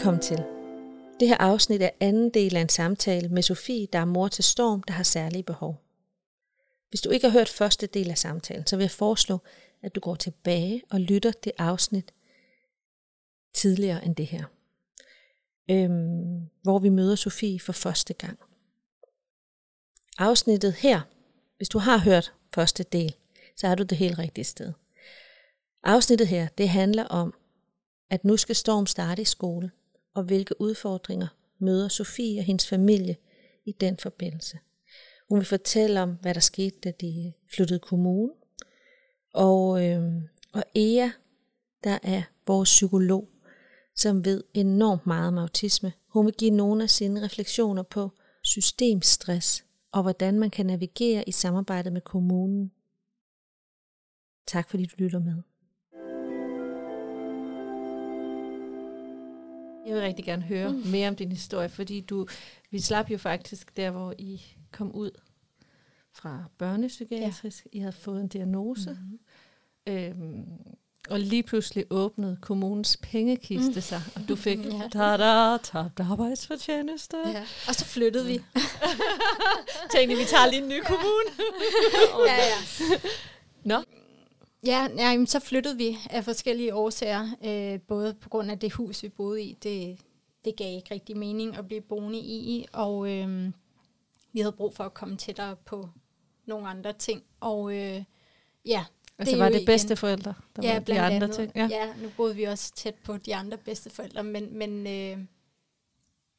[0.00, 0.44] Velkommen til.
[1.20, 4.44] Det her afsnit er anden del af en samtale med Sofie, der er mor til
[4.44, 5.82] Storm, der har særlige behov.
[6.88, 9.38] Hvis du ikke har hørt første del af samtalen, så vil jeg foreslå,
[9.82, 12.14] at du går tilbage og lytter det afsnit
[13.54, 14.44] tidligere end det her.
[15.70, 18.38] Øhm, hvor vi møder Sofie for første gang.
[20.18, 21.00] Afsnittet her,
[21.56, 23.14] hvis du har hørt første del,
[23.56, 24.72] så er du det helt rigtige sted.
[25.84, 27.34] Afsnittet her, det handler om,
[28.10, 29.70] at nu skal Storm starte i skole,
[30.14, 31.26] og hvilke udfordringer
[31.58, 33.16] møder Sofie og hendes familie
[33.64, 34.58] i den forbindelse.
[35.28, 38.32] Hun vil fortælle om, hvad der skete, da de flyttede kommune.
[39.34, 40.02] Og, øh,
[40.52, 41.08] og Ea,
[41.84, 43.28] der er vores psykolog,
[43.96, 45.92] som ved enormt meget om autisme.
[46.08, 48.10] Hun vil give nogle af sine refleksioner på
[48.42, 52.72] systemstress og hvordan man kan navigere i samarbejde med kommunen.
[54.46, 55.42] Tak fordi du lytter med.
[59.90, 60.82] Jeg vil rigtig gerne høre mm.
[60.86, 62.26] mere om din historie, fordi du,
[62.70, 65.10] vi slap jo faktisk der, hvor I kom ud
[66.12, 67.64] fra børnepsykiatrisk.
[67.64, 67.78] Ja.
[67.78, 68.98] I havde fået en diagnose.
[69.86, 69.92] Mm.
[69.92, 70.44] Øhm,
[71.08, 73.80] og lige pludselig åbnede kommunens pengekiste mm.
[73.80, 74.88] sig, og du fik ja.
[74.92, 77.16] da tabt arbejdsfortjeneste.
[77.26, 77.44] Ja.
[77.68, 78.32] Og så flyttede vi.
[79.92, 81.30] Tænkte, vi tager lige en ny kommune.
[82.26, 82.98] ja, ja.
[83.64, 83.82] Nå.
[84.66, 87.28] Ja, ja så flyttede vi af forskellige årsager.
[87.44, 89.54] Øh, både på grund af det hus, vi boede i.
[89.62, 89.98] Det,
[90.44, 92.66] det gav ikke rigtig mening at blive boende i.
[92.72, 93.52] Og øh,
[94.32, 95.88] vi havde brug for at komme tættere på
[96.46, 97.22] nogle andre ting.
[97.40, 98.04] Og øh,
[98.66, 98.84] ja,
[99.18, 101.32] Altså det var det bedste forældre, der ja, var de andre andet.
[101.32, 101.52] ting?
[101.56, 101.68] Ja.
[101.70, 105.18] ja, nu boede vi også tæt på de andre bedste forældre, men, men øh,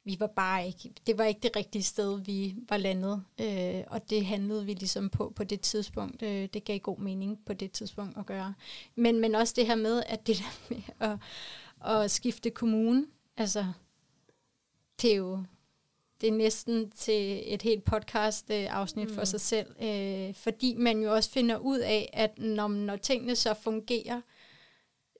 [0.04, 4.10] vi var bare ikke, det var ikke det rigtige sted, vi var landet, øh, og
[4.10, 6.22] det handlede vi ligesom på på det tidspunkt.
[6.22, 8.54] Øh, det gav god mening på det tidspunkt at gøre.
[8.94, 11.18] Men, men også det her med, at det der med at,
[11.90, 13.06] at skifte kommune,
[13.36, 13.66] altså,
[15.02, 15.42] det er jo
[16.22, 19.14] det er næsten til et helt podcast-afsnit mm.
[19.14, 23.36] for sig selv, øh, fordi man jo også finder ud af, at når, når tingene
[23.36, 24.20] så fungerer,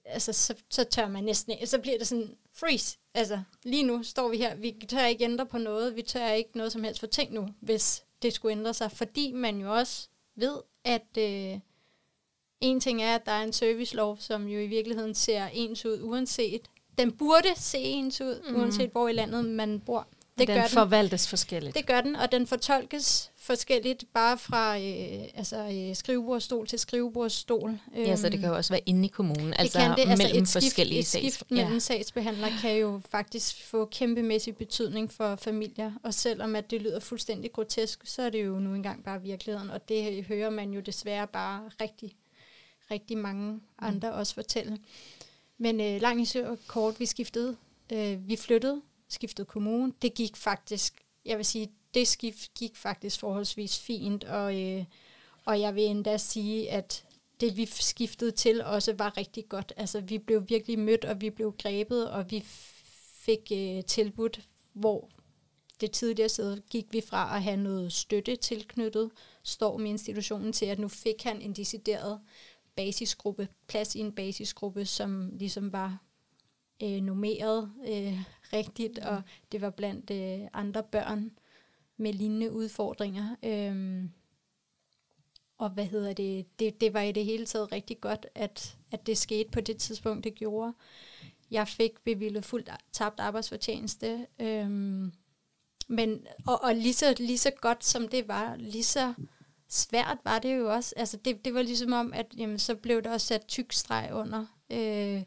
[0.05, 2.99] altså, så, så tør man næsten så bliver det sådan freeze.
[3.15, 6.51] Altså, lige nu står vi her, vi tør ikke ændre på noget, vi tør ikke
[6.55, 10.09] noget som helst for ting nu, hvis det skulle ændre sig, fordi man jo også
[10.37, 11.59] ved, at øh,
[12.61, 16.03] en ting er, at der er en servicelov, som jo i virkeligheden ser ens ud,
[16.03, 16.61] uanset,
[16.99, 18.57] den burde se ens ud, mm.
[18.57, 20.09] uanset hvor i landet man bor.
[20.39, 21.77] Det den gør den forvaltes forskelligt.
[21.77, 27.79] Det gør den, og den fortolkes forskelligt, bare fra øh, altså, øh, skrivebordstol til skrivebordstol.
[27.97, 30.11] Ja, så det kan jo også være inde i kommunen, altså det kan det.
[30.11, 31.51] Altså mellem et skift, forskellige et skift sags.
[31.51, 31.79] mellem ja.
[31.79, 37.53] sagsbehandler kan jo faktisk få kæmpemæssig betydning for familier, og selvom at det lyder fuldstændig
[37.53, 41.27] grotesk, så er det jo nu engang bare virkeligheden, og det hører man jo desværre
[41.27, 42.13] bare rigtig,
[42.91, 44.19] rigtig mange andre mm.
[44.19, 44.79] også fortælle.
[45.59, 47.57] Men øh, langt i kort, vi skiftede,
[47.93, 48.81] øh, vi flyttede
[49.13, 49.93] skiftede kommune.
[50.03, 54.85] Det gik faktisk, jeg vil sige, det skift gik faktisk forholdsvis fint, og, øh,
[55.45, 57.05] og jeg vil endda sige, at
[57.41, 59.73] det vi skiftede til også var rigtig godt.
[59.77, 62.45] Altså vi blev virkelig mødt, og vi blev grebet, og vi
[63.25, 64.41] fik øh, tilbudt,
[64.73, 65.09] hvor
[65.81, 69.11] det tidligere sted gik vi fra at have noget støtte tilknyttet
[69.43, 72.21] står med institutionen til, at nu fik han en decideret
[72.77, 75.99] basisgruppe, plads i en basisgruppe, som ligesom var
[76.83, 78.19] øh, normeret øh,
[78.53, 79.09] rigtigt, mm.
[79.09, 79.23] og
[79.53, 81.31] det var blandt øh, andre børn
[81.97, 83.37] med lignende udfordringer.
[83.43, 84.11] Øhm,
[85.59, 86.59] og hvad hedder det?
[86.59, 86.81] det?
[86.81, 90.25] Det var i det hele taget rigtig godt, at, at det skete på det tidspunkt,
[90.25, 90.73] det gjorde.
[91.51, 94.27] Jeg fik bevillet fuldt tabt arbejdsfortjeneste.
[94.41, 95.13] Øhm,
[95.89, 99.15] men, og, og lige, så, lige så godt som det var, lige så
[99.69, 100.95] svært var det jo også.
[100.97, 104.11] Altså det, det var ligesom om, at jamen, så blev der også sat tyk streg
[104.13, 104.47] under.
[104.71, 105.23] Øh,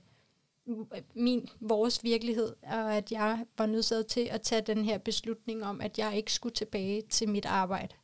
[1.16, 5.82] min, vores virkelighed, og at jeg var nødt til at tage den her beslutning om,
[5.82, 7.96] at jeg ikke skulle tilbage til mit arbejde.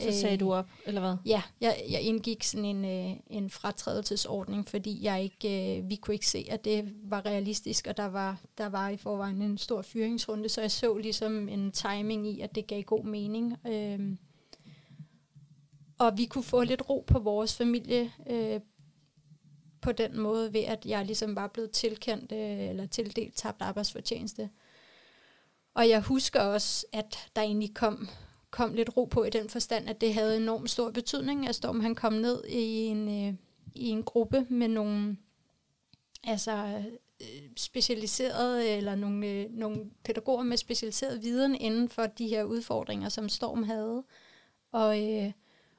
[0.00, 1.16] Så sagde øh, du op, eller hvad?
[1.26, 6.14] Ja, jeg, jeg indgik sådan en, øh, en fratrædelsesordning, fordi jeg ikke, øh, vi kunne
[6.14, 9.82] ikke se, at det var realistisk, og der var, der var i forvejen en stor
[9.82, 13.56] fyringsrunde, så jeg så ligesom en timing i, at det gav god mening.
[13.66, 14.16] Øh,
[15.98, 18.60] og vi kunne få lidt ro på vores familie, øh,
[19.80, 24.50] på den måde, ved at jeg ligesom var blevet tilkendt øh, eller tildelt tabt arbejdsfortjeneste.
[25.74, 28.08] Og jeg husker også, at der egentlig kom,
[28.50, 31.80] kom lidt ro på i den forstand, at det havde enormt stor betydning, at Storm
[31.80, 33.34] han kom ned i en, øh,
[33.74, 35.16] i en gruppe med nogle
[36.24, 36.82] altså,
[37.20, 43.08] øh, specialiserede, eller nogle, øh, nogle pædagoger med specialiseret viden inden for de her udfordringer,
[43.08, 44.04] som Storm havde.
[44.72, 45.32] Og, øh,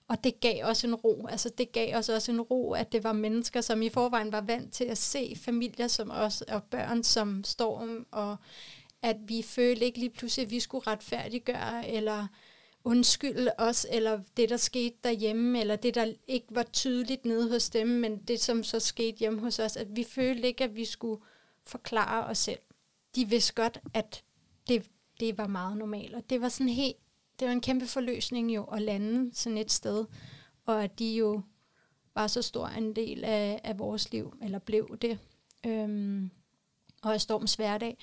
[0.09, 1.27] og det gav også en ro.
[1.27, 4.41] Altså det gav os også en ro, at det var mennesker, som i forvejen var
[4.41, 8.38] vant til at se familier som os, og børn som Storm, og
[9.01, 12.27] at vi følte ikke lige pludselig, at vi skulle retfærdiggøre, eller
[12.83, 17.69] undskylde os, eller det, der skete derhjemme, eller det, der ikke var tydeligt nede hos
[17.69, 20.85] dem, men det, som så skete hjemme hos os, at vi følte ikke, at vi
[20.85, 21.21] skulle
[21.65, 22.59] forklare os selv.
[23.15, 24.23] De vidste godt, at
[24.67, 24.85] det,
[25.19, 26.97] det var meget normalt, og det var sådan helt,
[27.39, 30.06] det var en kæmpe forløsning jo at lande sådan et sted,
[30.65, 31.41] og at de jo
[32.15, 35.19] var så stor en del af, af vores liv, eller blev det,
[35.65, 36.30] øhm,
[37.03, 37.97] og af Storms hverdag.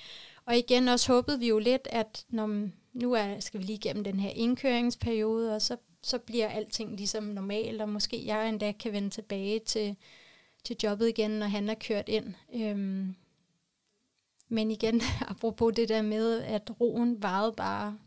[0.45, 4.03] Og igen også håbede vi jo lidt, at når nu er, skal vi lige igennem
[4.03, 8.91] den her indkøringsperiode, og så, så bliver alting ligesom normalt, og måske jeg endda kan
[8.93, 9.95] vende tilbage til,
[10.63, 12.33] til jobbet igen, når han er kørt ind.
[12.55, 13.15] Øhm,
[14.49, 15.01] men igen,
[15.31, 17.97] apropos det der med, at roen varede bare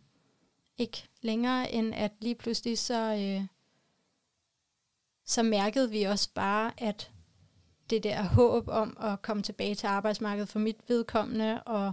[0.79, 3.46] ikke længere, end at lige pludselig så, øh,
[5.25, 7.11] så mærkede vi også bare, at
[7.90, 11.93] det der håb om at komme tilbage til arbejdsmarkedet for mit vedkommende, og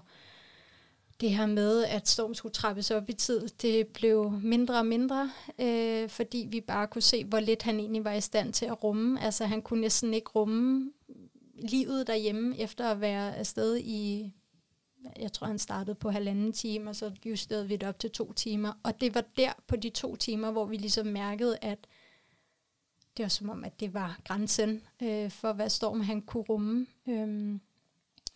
[1.22, 5.32] det her med, at Storm skulle trappes op i tid, det blev mindre og mindre,
[5.60, 8.84] øh, fordi vi bare kunne se, hvor lidt han egentlig var i stand til at
[8.84, 9.22] rumme.
[9.22, 10.92] Altså han kunne næsten ikke rumme
[11.56, 14.32] livet derhjemme, efter at være afsted i,
[15.20, 18.34] jeg tror han startede på halvanden time, og så justerede vi det op til to
[18.34, 18.74] timer.
[18.84, 21.88] Og det var der på de to timer, hvor vi ligesom mærkede, at
[23.18, 26.88] det var som om, at det var grænsen øh, for, hvad Storm han kunne rumme,
[27.08, 27.60] øh,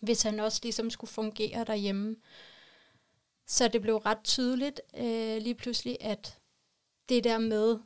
[0.00, 2.16] hvis han også ligesom skulle fungere derhjemme.
[3.46, 6.38] Så det blev ret tydeligt øh, lige pludselig, at
[7.08, 7.78] det der med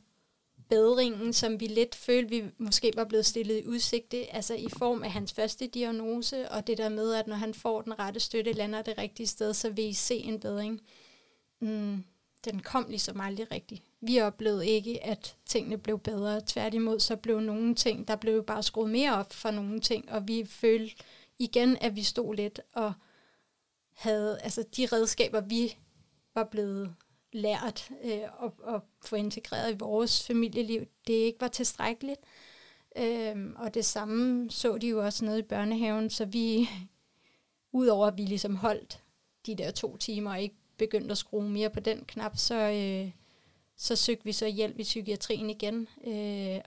[0.69, 4.67] bedringen, som vi lidt følte, vi måske var blevet stillet i udsigt, det, altså i
[4.77, 8.19] form af hans første diagnose, og det der med, at når han får den rette
[8.19, 10.81] støtte, lander det rigtige sted, så vil I se en bedring.
[11.59, 12.03] Mm,
[12.45, 13.83] den kom ligesom aldrig rigtigt.
[14.01, 16.41] Vi oplevede ikke, at tingene blev bedre.
[16.45, 20.27] Tværtimod, så blev nogle ting, der blev bare skruet mere op for nogle ting, og
[20.27, 20.95] vi følte
[21.39, 22.93] igen, at vi stod lidt og
[23.93, 25.75] havde, altså de redskaber, vi
[26.35, 26.93] var blevet
[27.37, 32.19] lært øh, at, at få integreret i vores familieliv, det ikke var tilstrækkeligt.
[32.97, 36.69] Øhm, og det samme så de jo også nede i børnehaven, så vi,
[37.71, 39.03] udover at vi ligesom holdt
[39.45, 43.11] de der to timer og ikke begyndte at skrue mere på den knap, så, øh,
[43.75, 45.87] så søgte vi så hjælp i psykiatrien igen.
[46.07, 46.61] Øh,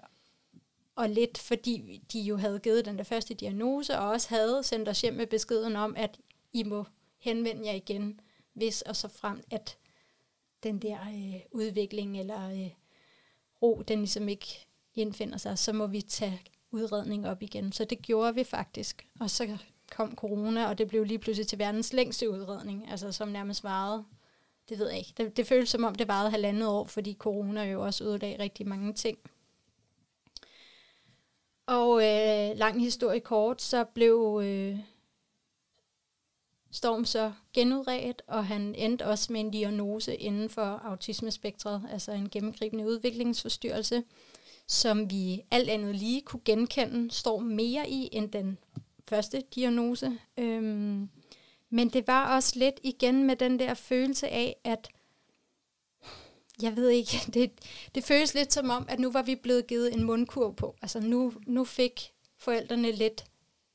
[0.96, 4.88] og lidt fordi de jo havde givet den der første diagnose, og også havde sendt
[4.88, 6.18] os hjem med beskeden om, at
[6.52, 6.84] I må
[7.18, 8.20] henvende jer igen,
[8.52, 9.76] hvis og så frem, at
[10.62, 12.70] den der øh, udvikling eller øh,
[13.62, 16.40] ro, den ligesom ikke indfinder sig, så må vi tage
[16.70, 17.72] udredning op igen.
[17.72, 19.06] Så det gjorde vi faktisk.
[19.20, 19.58] Og så
[19.90, 24.04] kom corona, og det blev lige pludselig til verdens længste udredning, altså som nærmest varede,
[24.68, 25.12] det ved jeg ikke.
[25.16, 28.68] Det, det føles som om, det varede halvandet år, fordi corona jo også ødelagde rigtig
[28.68, 29.18] mange ting.
[31.66, 34.78] Og øh, lang historie kort, så blev øh,
[36.72, 42.28] Storm så genudredt, og han endte også med en diagnose inden for autismespektret, altså en
[42.28, 44.02] gennemgribende udviklingsforstyrrelse,
[44.66, 48.58] som vi alt andet lige kunne genkende Storm mere i end den
[49.08, 50.18] første diagnose.
[50.36, 51.08] Øhm,
[51.70, 54.88] men det var også lidt igen med den der følelse af, at
[56.62, 57.50] jeg ved ikke, det,
[57.94, 60.76] det føles lidt som om, at nu var vi blevet givet en mundkurv på.
[60.82, 63.24] Altså nu, nu fik forældrene lidt,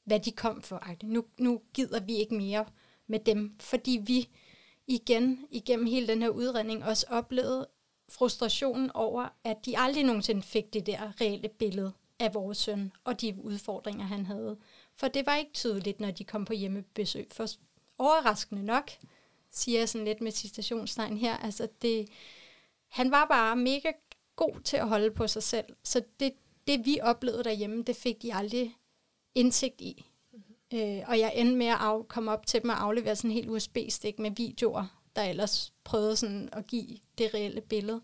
[0.05, 0.84] hvad de kom for.
[1.03, 2.65] Nu, nu gider vi ikke mere
[3.07, 4.29] med dem, fordi vi
[4.88, 7.67] igen igennem hele den her udredning også oplevede
[8.09, 13.21] frustrationen over, at de aldrig nogensinde fik det der reelle billede af vores søn og
[13.21, 14.57] de udfordringer, han havde.
[14.95, 17.27] For det var ikke tydeligt, når de kom på hjemmebesøg.
[17.31, 17.47] For
[17.97, 18.91] overraskende nok,
[19.51, 22.09] siger jeg sådan lidt med citationstegn her, altså det,
[22.88, 23.91] han var bare mega
[24.35, 25.65] god til at holde på sig selv.
[25.83, 26.33] Så det,
[26.67, 28.75] det vi oplevede derhjemme, det fik de aldrig
[29.35, 30.05] indsigt i.
[30.75, 33.36] Øh, og jeg endte med at af, komme op til dem og aflevere sådan en
[33.36, 38.01] helt USB-stik med videoer, der ellers prøvede sådan at give det reelle billede.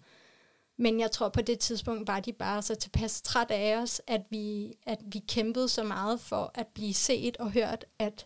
[0.77, 4.21] Men jeg tror på det tidspunkt var de bare så tilpas træt af os, at
[4.29, 8.25] vi, at vi kæmpede så meget for at blive set og hørt, at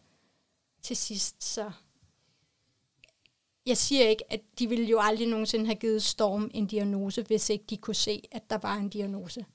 [0.82, 1.72] til sidst så...
[3.66, 7.50] Jeg siger ikke, at de ville jo aldrig nogensinde have givet Storm en diagnose, hvis
[7.50, 9.46] ikke de kunne se, at der var en diagnose.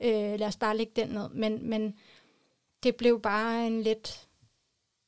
[0.00, 1.28] Øh, lad os bare lægge den ned.
[1.28, 1.94] Men, men
[2.82, 4.28] det blev bare en lidt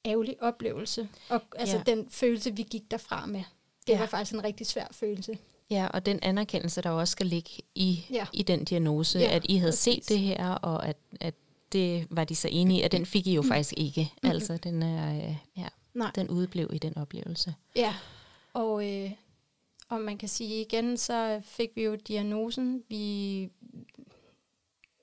[0.05, 1.09] ærgerlig oplevelse.
[1.29, 1.83] Og altså ja.
[1.83, 3.43] den følelse, vi gik derfra med,
[3.87, 3.99] det ja.
[3.99, 5.39] var faktisk en rigtig svær følelse.
[5.71, 8.27] Ja, og den anerkendelse, der også skal ligge i, ja.
[8.33, 10.07] i den diagnose, ja, at I havde præcis.
[10.07, 11.35] set det her, og at, at
[11.73, 13.49] det var de så enige i, at den fik I jo mm.
[13.49, 14.01] faktisk ikke.
[14.01, 14.31] Mm-hmm.
[14.31, 16.11] Altså, den, er, ja, Nej.
[16.15, 17.55] den udblev i den oplevelse.
[17.77, 17.95] Ja,
[18.53, 19.11] og, øh,
[19.89, 22.83] og man kan sige igen, så fik vi jo diagnosen.
[22.89, 23.51] Vi,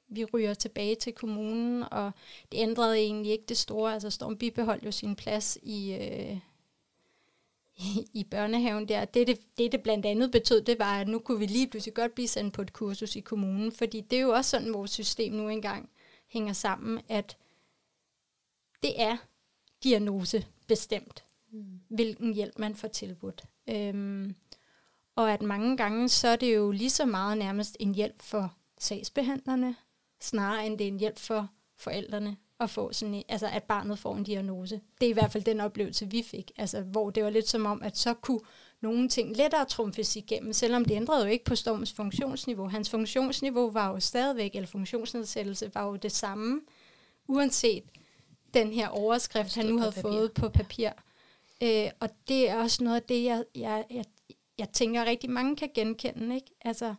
[0.08, 2.12] vi ryger tilbage til kommunen, og
[2.52, 3.94] det ændrede egentlig ikke det store.
[3.94, 6.38] Altså Storm bibeholdt jo sin plads i, øh,
[7.96, 9.06] i, i børnehaven der.
[9.06, 11.94] Det det, det, det blandt andet betød, det var, at nu kunne vi lige pludselig
[11.94, 14.92] godt blive sendt på et kursus i kommunen, fordi det er jo også sådan, vores
[14.92, 15.90] system nu engang
[16.28, 17.38] hænger sammen, at
[18.84, 19.18] det er
[19.84, 21.80] diagnose bestemt, mm.
[21.90, 23.44] hvilken hjælp man får tilbudt.
[23.70, 24.36] Øhm,
[25.16, 28.54] og at mange gange, så er det jo lige så meget nærmest en hjælp for
[28.78, 29.76] sagsbehandlerne,
[30.22, 34.00] snarere end det er en hjælp for forældrene at få sådan en, altså at barnet
[34.00, 34.82] får en diagnose.
[35.00, 37.66] Det er i hvert fald den oplevelse, vi fik, altså hvor det var lidt som
[37.66, 38.40] om, at så kunne
[38.82, 42.68] nogle ting lettere trumfes igennem, selvom det ændrede jo ikke på Storms funktionsniveau.
[42.68, 46.62] Hans funktionsniveau var jo stadigvæk, eller funktionsnedsættelse var jo det samme,
[47.28, 47.84] uanset
[48.54, 50.02] den her overskrift, han nu havde papir.
[50.02, 50.90] fået på papir.
[51.64, 54.06] Øh, og det er også noget af det, jeg, jeg, jeg,
[54.58, 56.36] jeg tænker rigtig mange kan genkende.
[56.36, 56.52] Ikke?
[56.62, 56.96] Altså,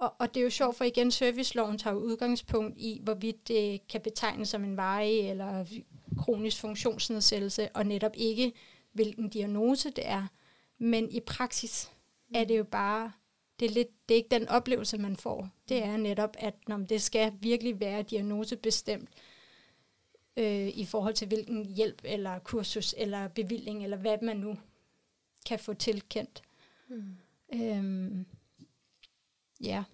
[0.00, 4.00] og, og det er jo sjovt, for igen, serviceloven tager udgangspunkt i, hvorvidt det kan
[4.00, 5.64] betegnes som en varig eller
[6.18, 8.52] kronisk funktionsnedsættelse, og netop ikke,
[8.92, 10.26] hvilken diagnose det er.
[10.78, 11.90] Men i praksis
[12.34, 13.12] er det jo bare,
[13.60, 15.48] det er, lidt, det er ikke den oplevelse, man får.
[15.68, 19.08] Det er netop, at når det skal virkelig være diagnosebestemt,
[20.36, 24.56] øh, i forhold til hvilken hjælp eller kursus eller bevilling, eller hvad man nu
[25.46, 26.42] kan få tilkendt.
[26.88, 27.16] Mm.
[27.54, 28.26] Øhm,
[29.60, 29.84] ja.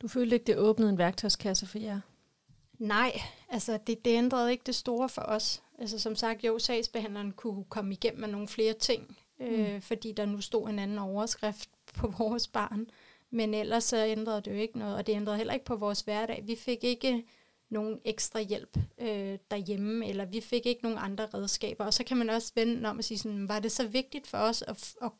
[0.00, 2.00] Du følte ikke, det åbnede en værktøjskasse for jer?
[2.78, 5.62] Nej, altså det, det ændrede ikke det store for os.
[5.78, 9.82] Altså som sagt, jo, sagsbehandleren kunne komme igennem med nogle flere ting, øh, mm.
[9.82, 12.86] fordi der nu stod en anden overskrift på vores barn.
[13.30, 16.00] Men ellers så ændrede det jo ikke noget, og det ændrede heller ikke på vores
[16.00, 16.42] hverdag.
[16.46, 17.24] Vi fik ikke
[17.68, 21.84] nogen ekstra hjælp øh, derhjemme, eller vi fik ikke nogen andre redskaber.
[21.84, 24.38] Og så kan man også vende om og sige, sådan, var det så vigtigt for
[24.38, 25.10] os at, at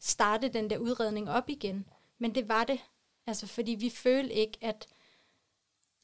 [0.00, 1.86] starte den der udredning op igen?
[2.18, 2.80] Men det var det.
[3.26, 4.86] Altså, fordi vi følte ikke, at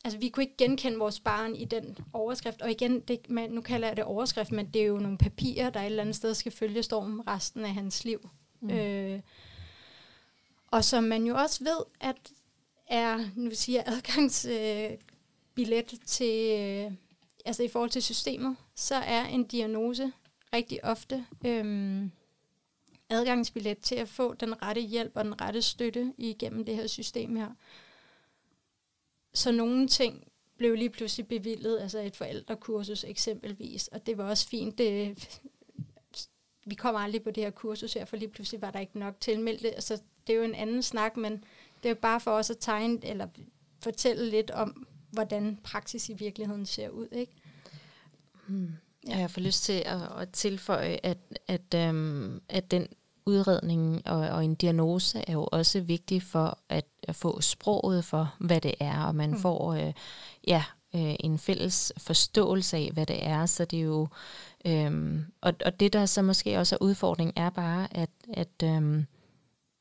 [0.05, 2.62] altså, vi kunne ikke genkende vores barn i den overskrift.
[2.62, 5.71] Og igen, det, man, nu kalder jeg det overskrift, men det er jo nogle papirer,
[5.71, 8.29] der et eller andet sted skal følge stormen resten af hans liv.
[8.61, 8.71] Mm.
[8.71, 9.21] Øh,
[10.67, 12.33] og som man jo også ved, at
[12.87, 14.90] er, nu siger adgangs, øh,
[15.55, 16.93] billet til, øh,
[17.45, 20.12] altså i forhold til systemet, så er en diagnose
[20.52, 22.02] rigtig ofte øh,
[23.11, 27.37] adgangsbillet til at få den rette hjælp og den rette støtte igennem det her system
[27.37, 27.50] her.
[29.35, 30.25] Så nogle ting
[30.57, 34.79] blev lige pludselig bevillet, altså et forældrekursus eksempelvis, og det var også fint.
[34.79, 35.19] Det,
[36.67, 39.21] vi kom aldrig på det her kursus her, for lige pludselig var der ikke nok
[39.21, 39.71] tilmeldte.
[39.71, 41.45] Altså, det er jo en anden snak, men
[41.83, 43.26] det er bare for os at tegne, eller
[43.83, 47.09] fortælle lidt om, hvordan praksis i virkeligheden ser ud.
[47.12, 47.33] Ikke?
[48.47, 48.71] Hmm.
[49.09, 49.19] Ja.
[49.19, 52.88] Jeg får lyst til at, at tilføje, at, at, øhm, at den
[53.27, 58.35] udredning og, og en diagnose er jo også vigtig for at, at få sproget for,
[58.39, 59.39] hvad det er, og man mm.
[59.39, 59.93] får øh,
[60.47, 63.47] ja, øh, en fælles forståelse af, hvad det er.
[63.47, 64.09] Så det er jo,
[64.65, 69.07] øhm, og, og det der så måske også er udfordring, er bare, at, at, øhm,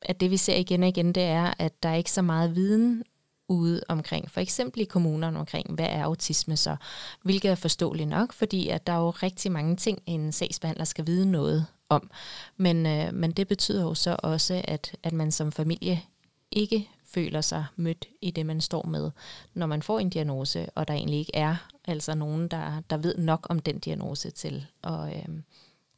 [0.02, 2.54] at det vi ser igen og igen, det er, at der er ikke så meget
[2.54, 3.02] viden
[3.48, 6.76] ude omkring, for eksempel i kommunerne omkring, hvad er autisme så?
[7.22, 11.06] Hvilket er forståeligt nok, fordi at der er jo rigtig mange ting, en sagsbehandler skal
[11.06, 12.10] vide noget om.
[12.56, 16.02] Men, øh, men det betyder jo så også, at, at man som familie
[16.50, 19.10] ikke føler sig mødt i det, man står med,
[19.54, 23.18] når man får en diagnose, og der egentlig ikke er altså nogen, der, der ved
[23.18, 25.42] nok om den diagnose til at, øh,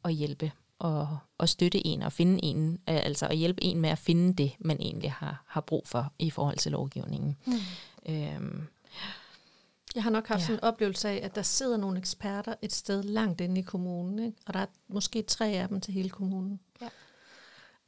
[0.05, 0.51] at hjælpe
[0.83, 1.07] at,
[1.39, 4.51] at støtte en og finde en, øh, altså at hjælpe en med at finde det,
[4.59, 7.37] man egentlig har, har brug for i forhold til lovgivningen.
[7.45, 7.53] Mm.
[8.09, 8.67] Øhm,
[9.95, 10.45] jeg har nok haft ja.
[10.45, 14.19] sådan en oplevelse af, at der sidder nogle eksperter et sted langt inde i kommunen,
[14.19, 14.37] ikke?
[14.45, 16.59] og der er måske tre af dem til hele kommunen.
[16.81, 16.89] Ja.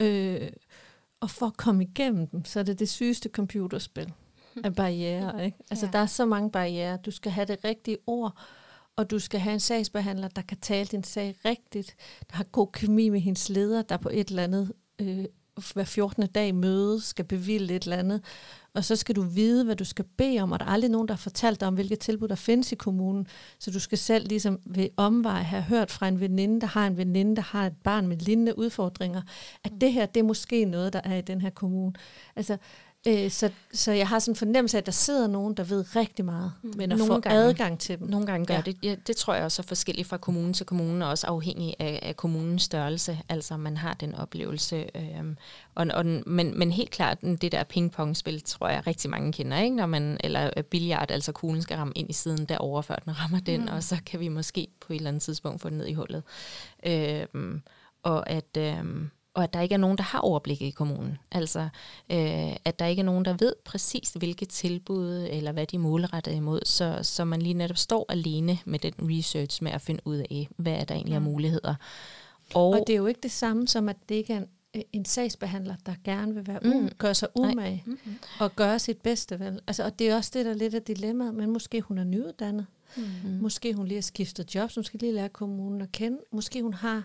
[0.05, 0.51] Øh,
[1.19, 4.13] og for at komme igennem dem, så er det det sygeste computerspil
[4.63, 5.45] af barriere.
[5.45, 5.57] Ikke?
[5.69, 5.91] Altså, ja.
[5.91, 6.97] der er så mange barriere.
[6.97, 8.37] Du skal have det rigtige ord,
[8.95, 11.95] og du skal have en sagsbehandler, der kan tale din sag rigtigt,
[12.29, 15.25] der har god kemi med hendes leder, der på et eller andet øh,
[15.73, 16.27] hver 14.
[16.27, 18.21] dag møde skal bevilge et eller andet,
[18.73, 21.07] og så skal du vide, hvad du skal bede om, og der er aldrig nogen,
[21.07, 23.27] der har fortalt dig om, hvilke tilbud der findes i kommunen,
[23.59, 26.97] så du skal selv ligesom ved omvej have hørt fra en veninde, der har en
[26.97, 29.21] veninde, der har et barn med lignende udfordringer,
[29.63, 31.93] at det her, det er måske noget, der er i den her kommune.
[32.35, 32.57] Altså,
[33.07, 35.95] Øh, så, så jeg har sådan en fornemmelse af, at der sidder nogen, der ved
[35.95, 36.73] rigtig meget, mm.
[36.77, 38.07] men at få gange, adgang til dem.
[38.07, 38.61] Nogle gange gør ja.
[38.61, 38.77] det.
[38.83, 41.99] Ja, det tror jeg også er forskelligt fra kommune til kommune, og også afhængig af,
[42.01, 43.19] af kommunens størrelse.
[43.29, 44.75] Altså man har den oplevelse.
[44.95, 45.35] Øh,
[45.75, 49.75] og, og, men, men helt klart, det der pingpongspil, tror jeg rigtig mange kender, ikke?
[49.75, 53.19] Når man, eller øh, billiard, altså kuglen skal ramme ind i siden derovre, før den
[53.19, 53.67] rammer den, mm.
[53.67, 56.23] og så kan vi måske på et eller andet tidspunkt få den ned i hullet.
[56.85, 57.25] Øh,
[58.03, 58.57] og at...
[58.57, 58.85] Øh,
[59.35, 61.17] og at der ikke er nogen, der har overblik i kommunen.
[61.31, 61.59] Altså,
[62.11, 65.79] øh, at der ikke er nogen, der ved præcis, hvilke tilbud eller hvad de er
[65.79, 70.01] målrettet imod, så, så man lige netop står alene med den research med at finde
[70.05, 71.75] ud af, hvad er der egentlig af muligheder.
[72.53, 74.37] Og, og det er jo ikke det samme som, at det ikke er
[74.73, 76.89] en, en sagsbehandler, der gerne vil være mm.
[76.97, 78.17] gøre sig umage mm-hmm.
[78.39, 79.39] og gøre sit bedste.
[79.39, 79.59] Vel?
[79.67, 82.03] Altså, og det er også det, der er lidt af dilemmaet, men måske hun er
[82.03, 82.65] nyuddannet.
[82.97, 83.03] Mm.
[83.41, 86.17] Måske hun lige har skiftet job, så hun skal lige lære kommunen at kende.
[86.31, 87.03] Måske hun har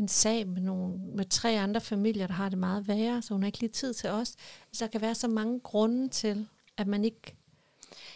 [0.00, 3.42] en sag med, nogle, med tre andre familier, der har det meget værre, så hun
[3.42, 4.34] har ikke lige tid til os.
[4.72, 7.36] Så der kan være så mange grunde til, at man ikke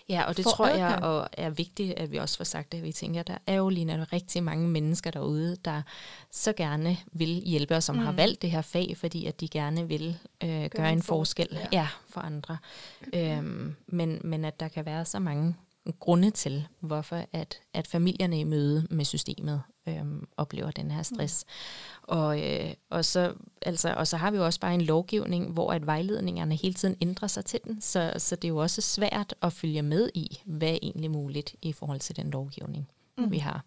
[0.09, 2.83] Ja, og det tror jeg og er vigtigt, at vi også får sagt det.
[2.83, 5.83] Vi tænker, der er jo lige nu rigtig mange mennesker derude, der
[6.31, 8.03] så gerne vil hjælpe os, som mm.
[8.03, 11.49] har valgt det her fag, fordi at de gerne vil øh, gøre, gøre en forskel
[11.53, 11.67] ja.
[11.73, 12.59] Ja, for andre.
[13.01, 13.19] Mm.
[13.19, 15.57] Øhm, men, men at der kan være så mange
[15.93, 21.45] grunde til, hvorfor at, at familierne i møde med systemet øhm, oplever den her stress.
[21.47, 22.03] Mm.
[22.03, 25.73] Og, øh, og, så, altså, og så har vi jo også bare en lovgivning, hvor
[25.73, 29.35] at vejledningerne hele tiden ændrer sig til den, så, så det er jo også svært
[29.43, 32.89] at følge med i, hvad er egentlig muligt i forhold til den lovgivning,
[33.19, 33.31] mm.
[33.31, 33.65] vi har.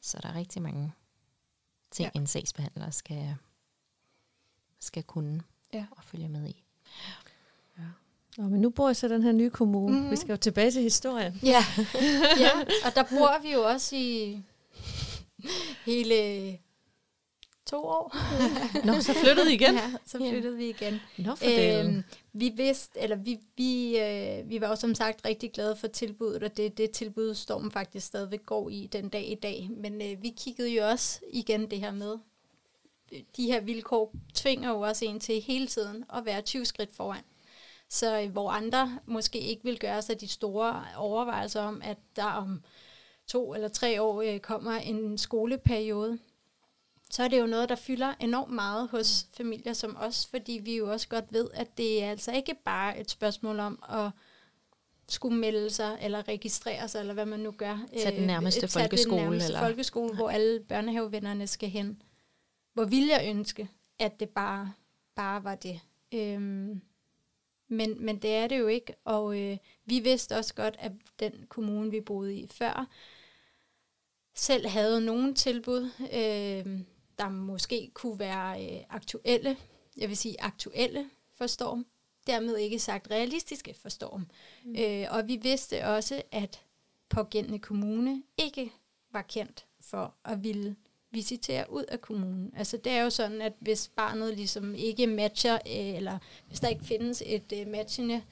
[0.00, 0.92] Så der er rigtig mange
[1.90, 2.20] ting, ja.
[2.20, 3.36] en sagsbehandler skal,
[4.80, 5.42] skal kunne
[5.72, 5.86] ja.
[5.90, 6.62] og følge med i.
[8.38, 9.92] Nå, men nu bor jeg så i den her nye kommune.
[9.92, 10.10] Mm-hmm.
[10.10, 11.40] Vi skal jo tilbage til historien.
[11.42, 11.64] Ja.
[12.46, 14.42] ja, og der bor vi jo også i
[15.84, 16.58] hele
[17.66, 18.16] to år.
[18.86, 19.74] Nå, så flyttede I igen?
[19.74, 20.58] Ja, så flyttede ja.
[20.58, 21.00] vi igen.
[21.18, 25.52] Nå, for øhm, vi vidste, eller vi, vi, øh, vi var jo som sagt rigtig
[25.52, 29.34] glade for tilbuddet, og det det tilbud, Stormen faktisk stadigvæk går i den dag i
[29.34, 29.68] dag.
[29.76, 32.18] Men øh, vi kiggede jo også igen det her med,
[33.36, 37.22] de her vilkår tvinger jo også en til hele tiden at være 20 skridt foran.
[37.92, 42.24] Så øh, hvor andre måske ikke vil gøre sig de store overvejelser om, at der
[42.24, 42.62] om
[43.26, 46.18] to eller tre år øh, kommer en skoleperiode,
[47.10, 50.76] så er det jo noget, der fylder enormt meget hos familier som os, fordi vi
[50.76, 54.10] jo også godt ved, at det er altså ikke bare et spørgsmål om at
[55.08, 57.78] skulle melde sig, eller registrere sig, eller hvad man nu gør.
[58.02, 59.16] Tag den nærmeste øh, folkeskole.
[59.16, 59.60] Den nærmeste eller?
[59.60, 62.02] folkeskole, hvor alle børnehavevennerne skal hen.
[62.74, 64.72] Hvor vil jeg ønske, at det bare,
[65.16, 65.80] bare var det.
[66.14, 66.82] Øhm,
[67.72, 71.46] men, men det er det jo ikke, og øh, vi vidste også godt, at den
[71.48, 72.88] kommune, vi boede i før,
[74.34, 76.80] selv havde nogle tilbud, øh,
[77.18, 79.56] der måske kunne være øh, aktuelle,
[79.96, 81.86] jeg vil sige aktuelle for Storm,
[82.26, 84.26] dermed ikke sagt realistiske for Storm.
[84.64, 84.76] Mm.
[84.78, 86.62] Øh, og vi vidste også, at
[87.08, 88.72] pågældende kommune ikke
[89.12, 90.76] var kendt for at ville
[91.12, 92.52] visitere ud af kommunen.
[92.56, 96.68] Altså det er jo sådan, at hvis barnet ligesom ikke matcher, øh, eller hvis der
[96.68, 98.22] ikke findes et øh, matchende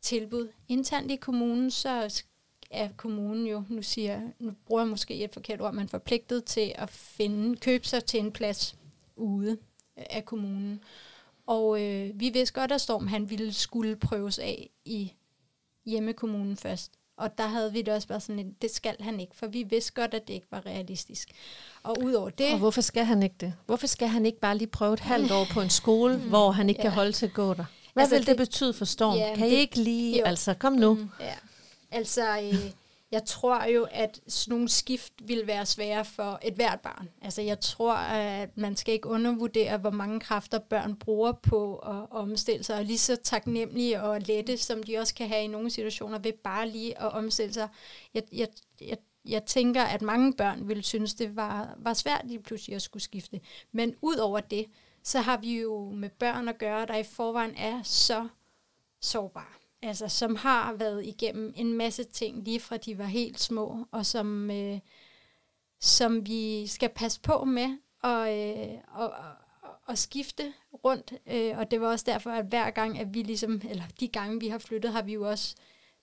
[0.00, 2.22] tilbud internt i kommunen, så
[2.70, 6.72] er kommunen jo, nu siger nu bruger jeg måske et forkert ord, man forpligtet til
[6.74, 8.76] at finde, købe sig til en plads
[9.16, 9.58] ude
[9.98, 10.80] øh, af kommunen.
[11.46, 15.12] Og øh, vi vidste godt, at Storm han ville skulle prøves af i
[15.86, 16.97] hjemmekommunen først.
[17.18, 19.62] Og der havde vi det også bare sådan, at det skal han ikke, for vi
[19.62, 21.28] vidste godt, at det ikke var realistisk.
[21.82, 22.52] Og udover det...
[22.52, 23.54] Og hvorfor skal han ikke det?
[23.66, 26.50] Hvorfor skal han ikke bare lige prøve et halvt år på en skole, mm, hvor
[26.50, 26.82] han ikke ja.
[26.82, 27.64] kan holde til at gå der?
[27.92, 29.16] Hvad altså vil det, det betyde for Storm?
[29.16, 30.18] Ja, kan I det, ikke lige...
[30.18, 30.24] Jo.
[30.24, 30.94] Altså, kom nu.
[30.94, 31.34] Mm, ja.
[31.90, 32.70] Altså, øh,
[33.10, 37.08] jeg tror jo, at sådan nogle skift vil være svære for et hvert barn.
[37.22, 42.06] Altså jeg tror, at man skal ikke undervurdere, hvor mange kræfter børn bruger på at
[42.10, 45.70] omstille sig, og lige så taknemmelige og lette, som de også kan have i nogle
[45.70, 47.68] situationer, ved bare lige at omstille sig.
[48.14, 48.48] Jeg, jeg,
[48.80, 52.82] jeg, jeg tænker, at mange børn ville synes, det var, var svært lige pludselig at
[52.82, 53.40] skulle skifte.
[53.72, 54.66] Men ud over det,
[55.02, 58.28] så har vi jo med børn at gøre, der i forvejen er så
[59.00, 63.86] sårbare altså, som har været igennem en masse ting, lige fra de var helt små,
[63.90, 64.78] og som, øh,
[65.80, 70.52] som vi skal passe på med og, øh, og, og, og skifte
[70.84, 71.12] rundt.
[71.26, 74.40] Øh, og det var også derfor, at hver gang, at vi ligesom, eller de gange,
[74.40, 75.56] vi har flyttet, har vi jo også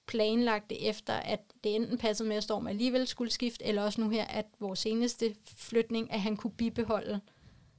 [0.08, 4.02] planlagt det efter, at det enten passede med, at Storm alligevel skulle skifte, eller også
[4.02, 7.22] nu her, at vores seneste flytning, at han kunne bibeholde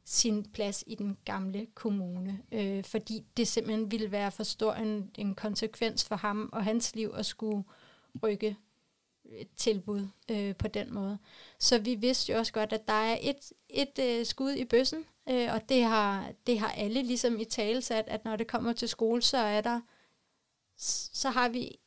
[0.09, 5.11] sin plads i den gamle kommune, øh, fordi det simpelthen ville være for stor en,
[5.19, 7.65] en konsekvens for ham og hans liv at skulle
[8.23, 8.57] rykke
[9.25, 11.19] et tilbud øh, på den måde.
[11.59, 15.05] Så vi vidste jo også godt, at der er et, et øh, skud i bøssen,
[15.29, 18.73] øh, og det har, det har alle ligesom i tale sat, at når det kommer
[18.73, 19.81] til skole, så er der,
[20.77, 21.79] så har vi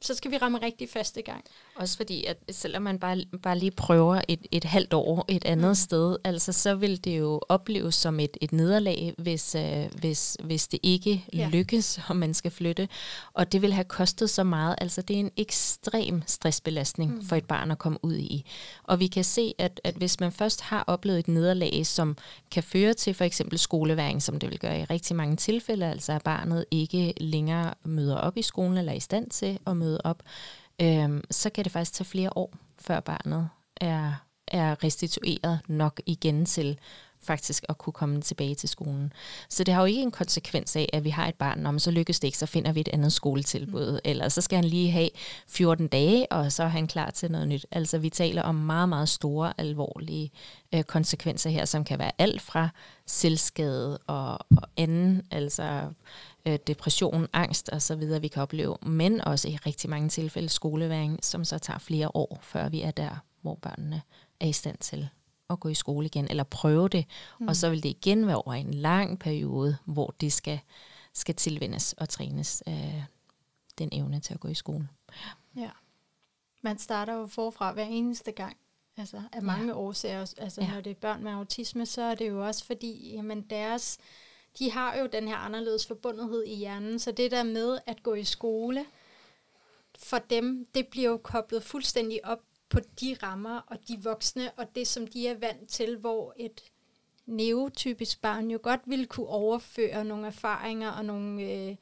[0.00, 1.44] så skal vi ramme rigtig første gang.
[1.76, 5.68] Også fordi, at selvom man bare, bare lige prøver et, et halvt år et andet
[5.68, 5.74] mm.
[5.74, 10.68] sted, altså så vil det jo opleves som et, et nederlag, hvis, øh, hvis, hvis
[10.68, 11.48] det ikke ja.
[11.52, 12.88] lykkes, og man skal flytte.
[13.34, 14.74] Og det vil have kostet så meget.
[14.78, 17.24] Altså det er en ekstrem stressbelastning mm.
[17.24, 18.44] for et barn at komme ud i.
[18.82, 22.16] Og vi kan se, at, at hvis man først har oplevet et nederlag, som
[22.50, 26.12] kan føre til for eksempel skoleværing, som det vil gøre i rigtig mange tilfælde, altså
[26.12, 30.00] at barnet ikke længere møder op i skolen eller er i stand til at møde
[30.04, 30.22] op,
[30.82, 34.12] øhm, så kan det faktisk tage flere år, før barnet er,
[34.48, 36.78] er restitueret nok igen til
[37.26, 39.12] faktisk at kunne komme tilbage til skolen.
[39.48, 41.90] Så det har jo ikke en konsekvens af, at vi har et barn, om så
[41.90, 43.98] lykkes det ikke, så finder vi et andet skoletilbud, mm.
[44.04, 45.10] eller så skal han lige have
[45.48, 47.66] 14 dage, og så er han klar til noget nyt.
[47.70, 50.30] Altså vi taler om meget, meget store, alvorlige
[50.74, 52.68] øh, konsekvenser her, som kan være alt fra
[53.06, 55.90] selvskade og, og anden, altså
[56.46, 60.48] øh, depression, angst og så videre, vi kan opleve, men også i rigtig mange tilfælde
[60.48, 64.02] skoleværing, som så tager flere år, før vi er der, hvor børnene
[64.40, 65.08] er i stand til
[65.50, 67.06] at gå i skole igen, eller prøve det,
[67.40, 67.48] mm.
[67.48, 70.60] og så vil det igen være over en lang periode, hvor det skal,
[71.12, 73.02] skal tilvendes og trænes øh,
[73.78, 74.88] den evne til at gå i skole.
[75.56, 75.70] Ja.
[76.62, 78.56] Man starter jo forfra hver eneste gang.
[78.98, 79.74] Altså af mange ja.
[79.74, 80.20] årsager.
[80.38, 80.70] Altså ja.
[80.70, 83.98] når det er børn med autisme, så er det jo også fordi, jamen deres,
[84.58, 88.14] de har jo den her anderledes forbundethed i hjernen, så det der med at gå
[88.14, 88.86] i skole,
[89.98, 94.74] for dem, det bliver jo koblet fuldstændig op på de rammer og de voksne og
[94.74, 96.60] det, som de er vant til, hvor et
[97.26, 101.76] neotypisk barn jo godt ville kunne overføre nogle erfaringer og nogle, øh, øh,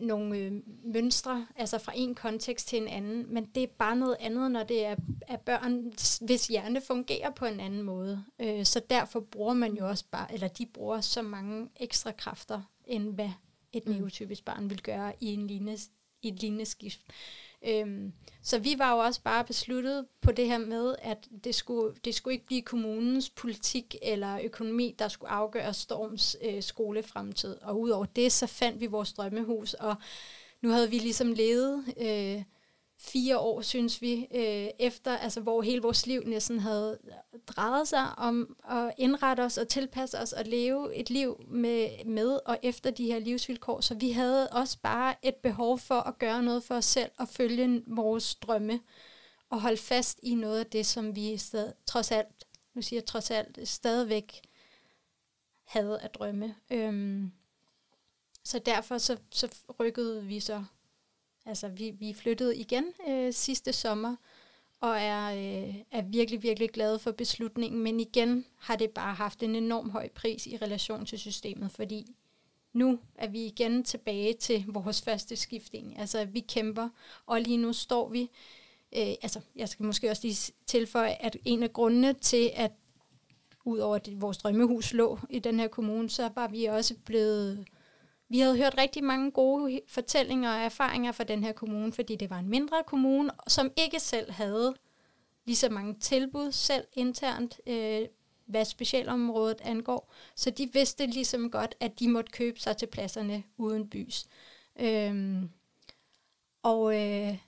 [0.00, 0.52] nogle øh,
[0.84, 4.62] mønstre, altså fra en kontekst til en anden, men det er bare noget andet, når
[4.62, 4.96] det er,
[5.28, 5.92] er børn,
[6.26, 8.24] hvis hjerne fungerer på en anden måde.
[8.38, 12.62] Øh, så derfor bruger man jo også bare, eller de bruger så mange ekstra kræfter,
[12.86, 13.30] end hvad
[13.72, 13.94] et mm.
[13.94, 15.78] neotypisk barn vil gøre i, en lignende,
[16.22, 17.00] i et lignende skift.
[17.66, 21.94] Øhm, så vi var jo også bare besluttet på det her med, at det skulle,
[22.04, 27.56] det skulle ikke blive kommunens politik eller økonomi, der skulle afgøre Storms øh, skolefremtid.
[27.62, 29.96] Og udover det, så fandt vi vores drømmehus, og
[30.62, 32.42] nu havde vi ligesom levet øh,
[33.04, 36.98] fire år, synes vi, øh, efter, altså hvor hele vores liv næsten havde
[37.46, 42.38] drejet sig om at indrette os og tilpasse os og leve et liv med, med
[42.46, 43.80] og efter de her livsvilkår.
[43.80, 47.28] Så vi havde også bare et behov for at gøre noget for os selv og
[47.28, 48.80] følge vores drømme
[49.50, 53.06] og holde fast i noget af det, som vi stad, trods alt, nu siger jeg
[53.06, 54.40] trods alt, stadigvæk
[55.64, 56.54] havde at drømme.
[56.70, 57.32] Øhm,
[58.44, 59.48] så derfor så, så
[59.80, 60.64] rykkede vi så
[61.46, 64.16] Altså, vi, vi flyttede igen øh, sidste sommer,
[64.80, 67.82] og er, øh, er virkelig, virkelig glade for beslutningen.
[67.82, 72.06] Men igen har det bare haft en enorm høj pris i relation til systemet, fordi
[72.72, 75.98] nu er vi igen tilbage til vores første skiftning.
[75.98, 76.88] Altså, vi kæmper,
[77.26, 78.30] og lige nu står vi...
[78.96, 82.72] Øh, altså, jeg skal måske også lige tilføje, at en af grundene til, at
[83.64, 87.66] udover at vores drømmehus lå i den her kommune, så var vi også blevet
[88.34, 92.30] vi havde hørt rigtig mange gode fortællinger og erfaringer fra den her kommune, fordi det
[92.30, 94.74] var en mindre kommune, som ikke selv havde
[95.44, 98.00] lige så mange tilbud selv internt, øh,
[98.46, 100.12] hvad specialområdet angår.
[100.36, 104.24] Så de vidste ligesom godt, at de måtte købe sig til pladserne uden bys.
[104.80, 105.50] Øhm,
[106.62, 107.38] og øh,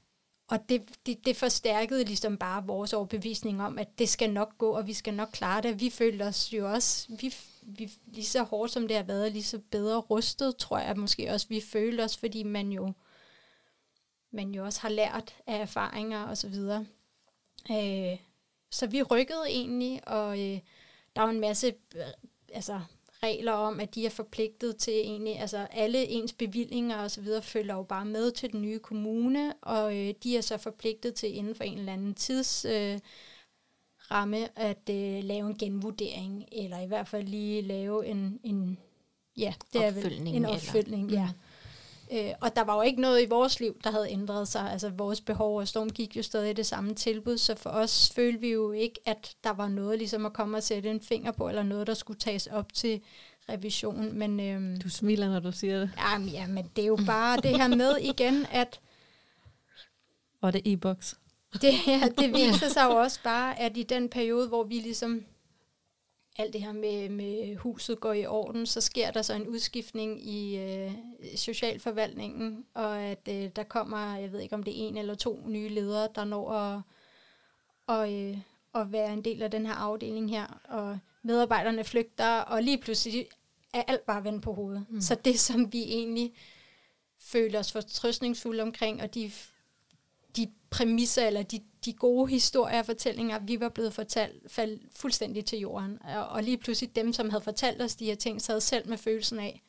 [0.49, 4.71] og det, det, det forstærkede ligesom bare vores overbevisning om, at det skal nok gå,
[4.71, 5.81] og vi skal nok klare det.
[5.81, 7.35] Vi følte os jo også, vi,
[7.67, 11.33] vi lige så hårdt som det har været, lige så bedre rustet, tror jeg måske
[11.33, 12.93] også, vi følte os, fordi man jo,
[14.31, 16.87] man jo også har lært af erfaringer og så videre.
[17.71, 18.19] Øh,
[18.71, 20.61] så vi rykkede egentlig, og øh,
[21.17, 22.03] der var en masse øh,
[22.53, 22.81] altså,
[23.23, 27.43] regler om, at de er forpligtet til egentlig, altså alle ens bevillinger og så videre
[27.43, 31.37] følger jo bare med til den nye kommune, og øh, de er så forpligtet til
[31.37, 32.99] inden for en eller anden tids øh,
[34.11, 38.79] ramme at øh, lave en genvurdering, eller i hvert fald lige lave en, en
[39.37, 41.27] ja, det er vel en opfølgning, eller, ja.
[41.27, 41.39] Mm.
[42.13, 44.73] Øh, og der var jo ikke noget i vores liv, der havde ændret sig.
[44.73, 48.13] Altså vores behov og storm gik jo stadig i det samme tilbud, så for os
[48.15, 51.33] følte vi jo ikke, at der var noget ligesom at komme og sætte en finger
[51.33, 53.01] på, eller noget, der skulle tages op til
[53.49, 54.19] revision.
[54.19, 55.91] Men, øhm, du smiler, når du siger det.
[55.99, 58.81] Jamen, ja, men det er jo bare det her med igen, at...
[60.41, 61.15] Og det e-boks.
[61.63, 65.25] Det, ja, det viser sig jo også bare, at i den periode, hvor vi ligesom
[66.39, 70.29] alt det her med, med huset går i orden, så sker der så en udskiftning
[70.29, 70.93] i øh,
[71.37, 75.43] socialforvaltningen, og at øh, der kommer, jeg ved ikke om det er en eller to
[75.47, 76.81] nye ledere, der når at,
[77.87, 78.39] og, øh,
[78.75, 83.29] at være en del af den her afdeling her, og medarbejderne flygter, og lige pludselig
[83.73, 84.87] er alt bare vendt på hovedet.
[84.89, 85.01] Mm.
[85.01, 86.33] Så det, som vi egentlig
[87.21, 89.33] føle os fortrøstningsfulde omkring, og de
[90.71, 95.59] præmisser, eller de, de gode historier og fortællinger, vi var blevet fortalt, faldt fuldstændig til
[95.59, 95.99] jorden.
[96.03, 98.99] Og, og lige pludselig dem, som havde fortalt os de her ting, sad selv med
[98.99, 99.63] følelsen af,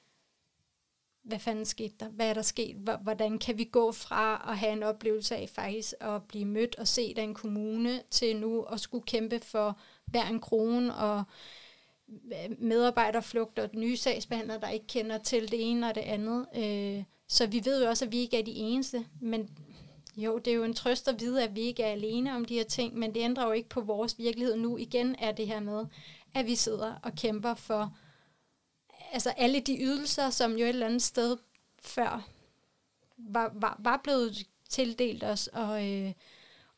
[1.27, 2.09] hvad fanden skete der?
[2.09, 2.75] Hvad er der sket?
[3.01, 6.87] Hvordan kan vi gå fra at have en oplevelse af faktisk at blive mødt og
[6.87, 11.23] set af en kommune, til nu at skulle kæmpe for hver en krone og
[12.09, 16.45] øh, medarbejderflugt og nye sagsbehandlere, der ikke kender til det ene og det andet.
[16.55, 19.49] Øh, så vi ved jo også, at vi ikke er de eneste, men
[20.17, 22.53] jo, det er jo en trøst at vide, at vi ikke er alene om de
[22.53, 24.77] her ting, men det ændrer jo ikke på vores virkelighed nu.
[24.77, 25.85] Igen er det her med,
[26.33, 27.97] at vi sidder og kæmper for
[29.11, 31.37] altså alle de ydelser, som jo et eller andet sted
[31.81, 32.29] før
[33.17, 36.13] var, var, var blevet tildelt os, og, øh,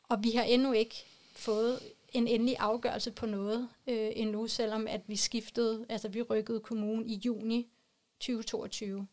[0.02, 1.80] og vi har endnu ikke fået
[2.12, 7.06] en endelig afgørelse på noget øh, endnu, selvom at vi skiftede, altså vi rykkede kommunen
[7.06, 7.68] i juni
[8.20, 9.06] 2022.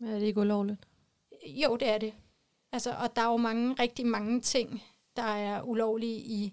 [0.00, 0.80] Er det ikke ulovligt?
[1.46, 2.14] Jo, det er det.
[2.74, 4.82] Altså, og der er jo mange, rigtig mange ting,
[5.16, 6.52] der er ulovlige i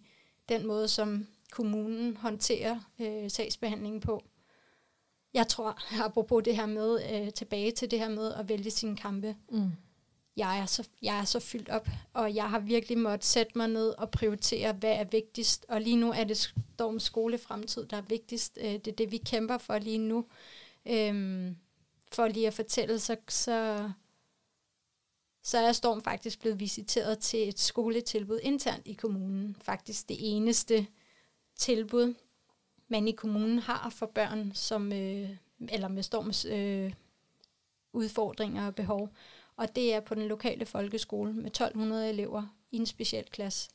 [0.49, 4.23] den måde, som kommunen håndterer øh, sagsbehandlingen på.
[5.33, 8.97] Jeg tror, apropos det her med, øh, tilbage til det her med at vælge sine
[8.97, 9.71] kampe, mm.
[10.37, 13.67] jeg, er så, jeg er så fyldt op, og jeg har virkelig måttet sætte mig
[13.67, 15.65] ned og prioritere, hvad er vigtigst.
[15.69, 18.57] Og lige nu er det Storm skolefremtid, der er vigtigst.
[18.61, 20.25] Øh, det er det, vi kæmper for lige nu.
[20.85, 21.55] Øhm,
[22.11, 23.89] for lige at fortælle, så, så,
[25.43, 29.55] så er Storm faktisk blevet visiteret til et skoletilbud internt i kommunen.
[29.61, 30.87] Faktisk det eneste
[31.55, 32.13] tilbud,
[32.87, 35.29] man i kommunen har for børn, som, øh,
[35.69, 36.93] eller med Storms øh,
[37.93, 39.09] udfordringer og behov.
[39.55, 43.69] Og det er på den lokale folkeskole med 1200 elever i en speciel klasse.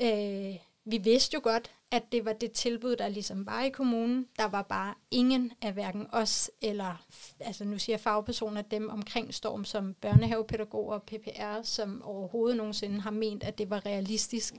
[0.00, 4.28] Øh, vi vidste jo godt, at det var det tilbud, der ligesom var i kommunen.
[4.38, 7.06] Der var bare ingen af hverken os eller,
[7.40, 13.10] altså nu siger fagpersoner, dem omkring Storm som børnehavepædagoger og PPR, som overhovedet nogensinde har
[13.10, 14.54] ment, at det var realistisk,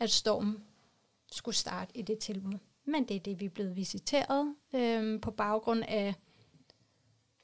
[0.00, 0.62] at Storm
[1.32, 2.58] skulle starte i det tilbud.
[2.84, 6.14] Men det er det, vi er blevet visiteret øhm, på baggrund af,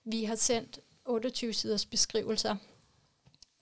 [0.05, 2.57] vi har sendt 28 siders beskrivelser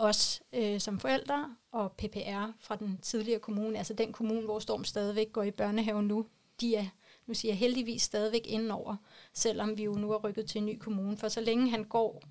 [0.02, 4.84] os øh, som forældre og PPR fra den tidligere kommune, altså den kommune, hvor Storm
[4.84, 6.26] stadigvæk går i børnehave nu,
[6.60, 6.86] de er,
[7.26, 8.96] nu siger jeg heldigvis stadigvæk indenover,
[9.32, 11.16] selvom vi jo nu er rykket til en ny kommune.
[11.16, 12.22] For så længe han går,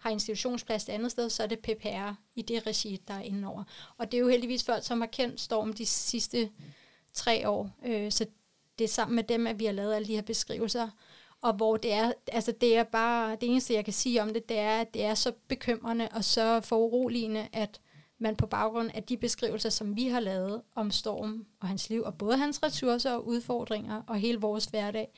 [0.00, 3.64] har institutionsplads et andet sted, så er det PPR i det regi, der er indenover.
[3.96, 6.50] Og det er jo heldigvis folk, som har kendt Storm de sidste
[7.12, 8.26] tre år, øh, så
[8.78, 10.88] det er sammen med dem, at vi har lavet alle de her beskrivelser
[11.42, 14.48] og hvor det er, altså det er bare, det eneste jeg kan sige om det,
[14.48, 17.80] det er, at det er så bekymrende og så foruroligende, at
[18.18, 22.02] man på baggrund af de beskrivelser, som vi har lavet om Storm og hans liv,
[22.02, 25.12] og både hans ressourcer og udfordringer og hele vores hverdag,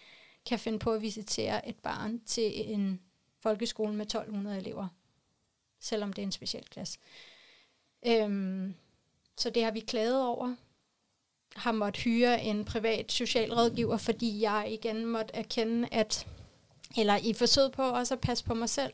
[0.46, 3.00] kan finde på at visitere et barn til en
[3.40, 4.88] folkeskole med 1200 elever,
[5.80, 6.98] selvom det er en speciel klasse.
[8.06, 8.74] Øhm,
[9.36, 10.54] så det har vi klaget over,
[11.56, 16.26] har måttet hyre en privat socialrådgiver, fordi jeg igen måtte erkende, at,
[16.98, 18.92] eller i forsøg på også at passe på mig selv.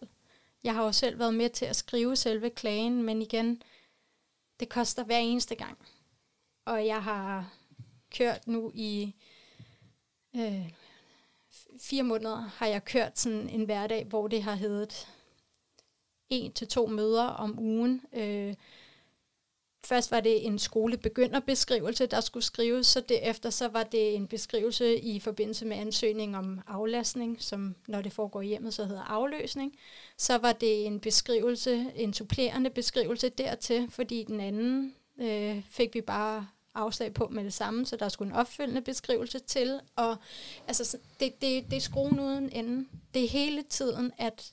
[0.65, 3.63] Jeg har jo selv været med til at skrive selve klagen, men igen,
[4.61, 5.79] det koster hver eneste gang.
[6.65, 7.53] Og jeg har
[8.17, 9.15] kørt nu i
[10.37, 10.73] øh,
[11.81, 15.09] fire måneder, har jeg kørt sådan en hverdag, hvor det har heddet
[16.31, 18.55] en til to møder om ugen, øh,
[19.85, 25.01] Først var det en skolebegynderbeskrivelse, der skulle skrives, så derefter så var det en beskrivelse
[25.01, 29.73] i forbindelse med ansøgning om aflastning, som når det foregår hjemmet, så hedder afløsning.
[30.17, 36.01] Så var det en beskrivelse, en supplerende beskrivelse dertil, fordi den anden øh, fik vi
[36.01, 39.81] bare afslag på med det samme, så der skulle en opfølgende beskrivelse til.
[39.97, 40.17] Og
[40.69, 42.87] altså, det, det, det er skruen uden ende.
[43.15, 44.53] Det er hele tiden, at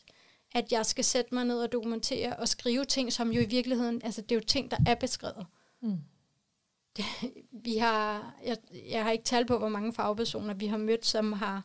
[0.56, 4.02] at jeg skal sætte mig ned og dokumentere og skrive ting, som jo i virkeligheden,
[4.04, 5.46] altså det er jo ting, der er beskrevet.
[5.82, 5.98] Mm.
[6.98, 7.06] Det,
[7.66, 8.58] vi har, jeg,
[8.90, 11.64] jeg har ikke tal på, hvor mange fagpersoner vi har mødt, som har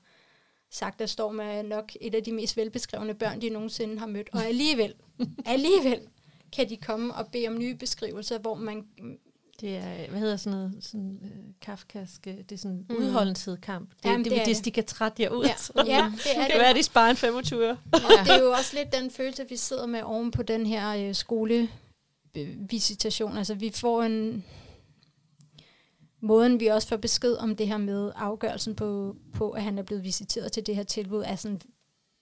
[0.70, 4.28] sagt, at Storm er nok et af de mest velbeskrevne børn, de nogensinde har mødt.
[4.32, 4.94] Og alligevel,
[5.46, 6.08] alligevel
[6.52, 8.86] kan de komme og bede om nye beskrivelser, hvor man
[9.62, 11.28] det er, hvad hedder sådan noget, sådan uh,
[11.60, 12.96] kafkask, det er sådan mm.
[12.96, 13.90] udholdenhedskamp.
[13.90, 15.44] Det, Jamen, det, det, det, de kan trætte jer ud.
[15.44, 15.92] Ja, ja det
[16.36, 16.54] er det.
[16.54, 17.66] Det er, de sparer en 25 år.
[17.66, 17.76] Ja.
[18.24, 21.14] det er jo også lidt den følelse, vi sidder med oven på den her uh,
[21.14, 23.36] skolevisitation.
[23.36, 24.44] Altså vi får en,
[26.20, 29.82] måden vi også får besked om det her med afgørelsen på, på at han er
[29.82, 31.60] blevet visiteret til det her tilbud, er sådan,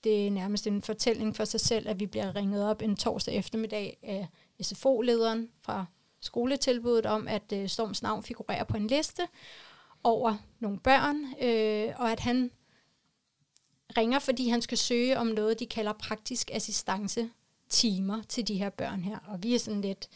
[0.04, 3.34] det er nærmest en fortælling for sig selv, at vi bliver ringet op en torsdag
[3.34, 4.28] eftermiddag af
[4.62, 5.86] SFO-lederen fra
[6.20, 9.22] skoletilbuddet om, at øh, Storms navn figurerer på en liste
[10.04, 12.50] over nogle børn, øh, og at han
[13.96, 17.30] ringer, fordi han skal søge om noget, de kalder praktisk assistance.
[17.68, 19.18] timer til de her børn her.
[19.28, 20.08] Og vi er sådan lidt,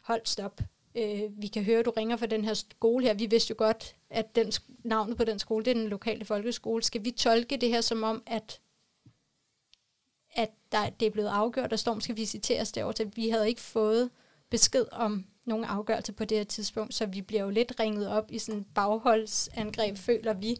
[0.00, 0.60] hold stop,
[0.94, 3.14] øh, vi kan høre, at du ringer fra den her skole her.
[3.14, 4.52] Vi vidste jo godt, at den,
[4.84, 6.82] navnet på den skole, det er den lokale folkeskole.
[6.82, 8.60] Skal vi tolke det her som om, at,
[10.34, 13.12] at der, det er blevet afgjort, at Storm skal visiteres derovre til?
[13.16, 14.10] Vi havde ikke fået
[14.52, 18.30] besked om nogen afgørelse på det her tidspunkt, så vi bliver jo lidt ringet op
[18.30, 20.56] i sådan bagholdsangreb, føler vi.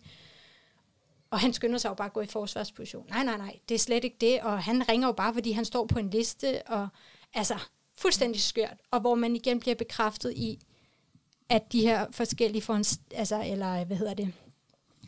[1.31, 3.07] Og han skynder sig jo bare at gå i forsvarsposition.
[3.09, 5.65] Nej, nej, nej, det er slet ikke det, og han ringer jo bare, fordi han
[5.65, 6.89] står på en liste, og
[7.35, 7.55] altså,
[7.95, 10.59] fuldstændig skørt, og hvor man igen bliver bekræftet i,
[11.49, 12.81] at de her forskellige for,
[13.15, 14.33] altså, eller hvad hedder det,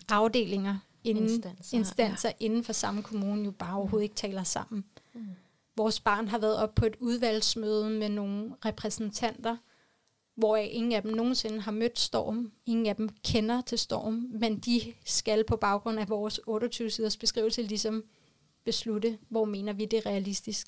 [0.08, 2.44] afdelinger, inden, instanser, instanser ja.
[2.44, 4.84] inden for samme kommune jo bare overhovedet ikke taler sammen.
[5.14, 5.26] Mm.
[5.76, 9.56] Vores barn har været op på et udvalgsmøde med nogle repræsentanter,
[10.34, 12.52] hvor ingen af dem nogensinde har mødt Storm.
[12.66, 17.62] Ingen af dem kender til Storm, men de skal på baggrund af vores 28-siders beskrivelse
[17.62, 18.04] ligesom
[18.64, 20.66] beslutte, hvor mener vi det er realistisk.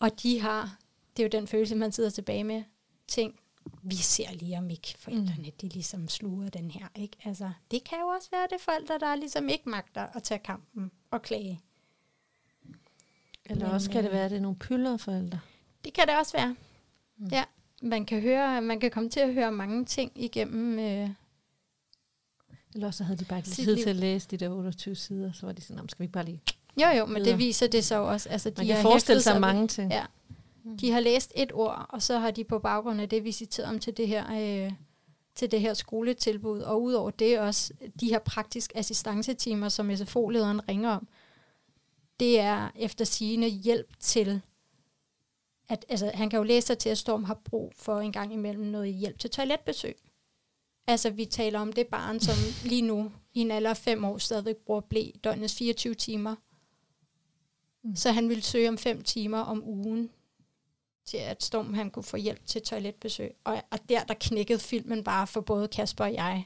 [0.00, 0.78] Og de har
[1.16, 2.62] det er jo den følelse, man sidder tilbage med.
[3.08, 3.36] Tænk,
[3.82, 5.56] vi ser lige om ikke forældrene, mm.
[5.60, 6.86] de ligesom sluger den her.
[6.96, 7.16] Ikke?
[7.24, 10.90] Altså, det kan jo også være det forældre, der ligesom ikke magter at tage kampen
[11.10, 11.60] og klage.
[13.46, 15.38] Eller Men, også kan det øh, være, at det er nogle pyldre forældre.
[15.84, 16.56] Det kan det også være.
[17.18, 17.26] Mm.
[17.32, 17.44] Ja,
[17.82, 21.10] man kan, høre, man kan komme til at høre mange ting igennem øh,
[22.74, 25.46] eller så havde de bare ikke tid til at læse de der 28 sider, så
[25.46, 26.40] var de sådan, skal vi bare lige...
[26.82, 28.28] Jo, jo, men det viser det så også.
[28.28, 29.92] Altså, de Man kan forestille sig mange ting.
[29.92, 30.04] Ja,
[30.64, 30.78] Mm.
[30.78, 33.78] De har læst et ord, og så har de på baggrund af det visiteret dem
[33.78, 34.24] til det her,
[34.66, 34.72] øh,
[35.34, 36.60] til det her skoletilbud.
[36.60, 41.08] Og udover det også de her praktisk assistancetimer, som SFO-lederen ringer om,
[42.20, 44.42] det er efter sigende hjælp til,
[45.68, 48.32] at altså, han kan jo læse sig til, at Storm har brug for en gang
[48.32, 49.96] imellem noget hjælp til toiletbesøg.
[50.86, 52.34] Altså, vi taler om det barn, som
[52.70, 56.36] lige nu i en alder af fem år stadigvæk bruger blæ døgnets 24 timer.
[57.82, 57.96] Mm.
[57.96, 60.10] Så han vil søge om fem timer om ugen
[61.04, 63.34] til at Storm han kunne få hjælp til toiletbesøg.
[63.44, 66.44] Og, og der, der knækkede filmen bare for både Kasper og jeg.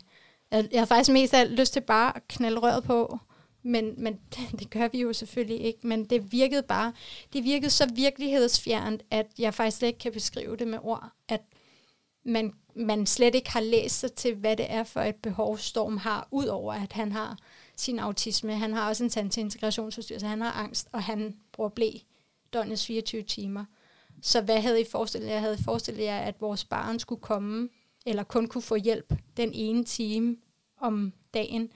[0.50, 3.18] Jeg, jeg har faktisk mest af lyst til bare at knalde røret på,
[3.62, 4.20] men, men
[4.58, 5.86] det gør vi jo selvfølgelig ikke.
[5.86, 6.92] Men det virkede bare,
[7.32, 11.40] det virkede så virkelighedsfjernt, at jeg faktisk slet ikke kan beskrive det med ord, at
[12.24, 15.96] man, man slet ikke har læst sig til, hvad det er for et behov, Storm
[15.96, 17.38] har, udover at han har
[17.76, 18.56] sin autisme.
[18.56, 21.90] Han har også en tand til integrationsforstyrrelse, han har angst, og han bruger blæ
[22.52, 23.64] døgnets 24 timer.
[24.22, 25.34] Så hvad havde I forestillet jer?
[25.34, 27.68] Jeg havde forestillet jer, at vores barn skulle komme,
[28.06, 30.36] eller kun kunne få hjælp den ene time
[30.80, 31.70] om dagen,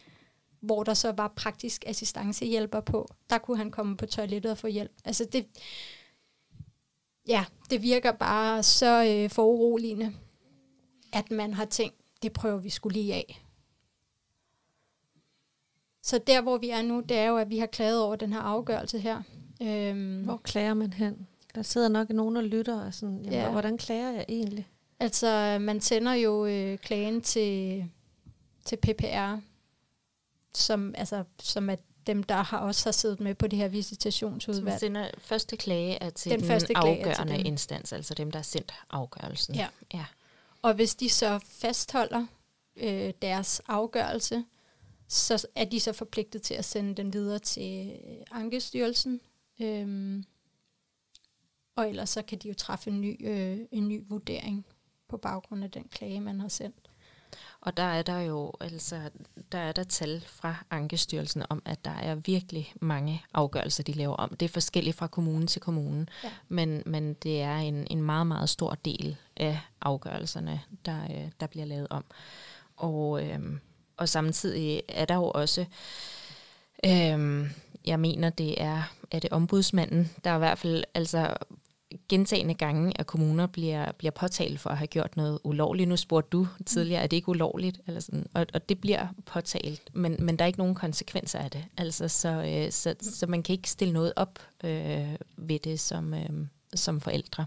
[0.62, 3.09] hvor der så var praktisk assistancehjælper på.
[3.31, 4.92] Der kunne han komme på toilettet og få hjælp.
[5.05, 5.46] Altså det,
[7.29, 10.12] ja, det virker bare så øh, foruroligende,
[11.12, 13.42] at man har tænkt, det prøver vi skulle lige af.
[16.03, 18.33] Så der, hvor vi er nu, det er jo, at vi har klaget over den
[18.33, 19.22] her afgørelse her.
[19.62, 21.27] Øhm, hvor klager man hen?
[21.55, 23.51] Der sidder nok nogen og lytter og sådan, jamen, ja.
[23.51, 24.68] hvordan klager jeg egentlig?
[25.01, 27.85] Altså, man sender jo øh, klagen til,
[28.64, 29.37] til PPR,
[30.55, 34.75] som, altså, som er dem, der har også har siddet med på det her visitationsudvalg.
[34.75, 38.38] Så sender, første klage er til den, den første afgørende til instans, altså dem, der
[38.38, 39.55] har sendt afgørelsen.
[39.55, 39.69] Ja.
[39.95, 40.05] ja.
[40.62, 42.27] Og hvis de så fastholder
[42.77, 44.45] øh, deres afgørelse,
[45.09, 47.99] så er de så forpligtet til at sende den videre til
[48.31, 49.21] Ankestyrelsen.
[49.61, 50.25] Øhm,
[51.77, 54.67] og ellers så kan de jo træffe en ny, øh, en ny vurdering
[55.09, 56.82] på baggrund af den klage, man har sendt.
[57.62, 59.01] Og der er der jo altså,
[59.53, 64.14] der er der tal fra Ankestyrelsen om, at der er virkelig mange afgørelser, de laver
[64.14, 64.37] om.
[64.37, 66.31] Det er forskelligt fra kommune til kommune, ja.
[66.48, 71.46] men, men det er en, en meget, meget stor del af afgørelserne, der, øh, der
[71.46, 72.05] bliver lavet om.
[72.77, 73.61] Og, øhm,
[73.96, 75.64] og samtidig er der jo også,
[76.87, 77.51] øhm,
[77.85, 81.35] jeg mener, det er, er det ombudsmanden, der i hvert fald altså
[82.09, 85.88] gentagende gange, at kommuner bliver, bliver påtalt for at have gjort noget ulovligt.
[85.88, 87.81] Nu spurgte du tidligere, er det ikke ulovligt?
[87.87, 91.50] Eller sådan, og, og det bliver påtalt, men, men der er ikke nogen konsekvenser af
[91.50, 91.64] det.
[91.76, 96.14] Altså, så, øh, så, så man kan ikke stille noget op øh, ved det som,
[96.14, 97.46] øh, som forældre.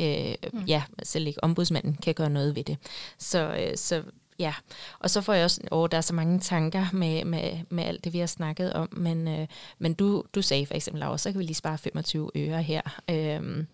[0.00, 0.64] Øh, mm.
[0.64, 2.76] Ja, selv ikke ombudsmanden kan gøre noget ved det.
[3.18, 4.02] Så, øh, så
[4.38, 4.54] ja,
[4.98, 8.04] og så får jeg også, åh, der er så mange tanker med, med, med alt
[8.04, 9.46] det, vi har snakket om, men, øh,
[9.78, 12.82] men du, du sagde for eksempel, Laura, så kan vi lige spare 25 øre her.
[13.10, 13.64] Øh,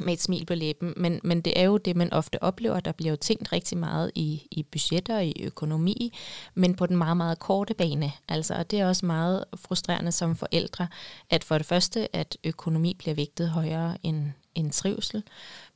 [0.00, 2.80] med et smil på læben, men, men det er jo det, man ofte oplever.
[2.80, 6.12] Der bliver jo tænkt rigtig meget i, i budgetter og i økonomi,
[6.54, 8.12] men på den meget, meget korte bane.
[8.28, 10.88] Altså, og det er også meget frustrerende som forældre,
[11.30, 15.22] at for det første, at økonomi bliver vægtet højere end, end trivsel,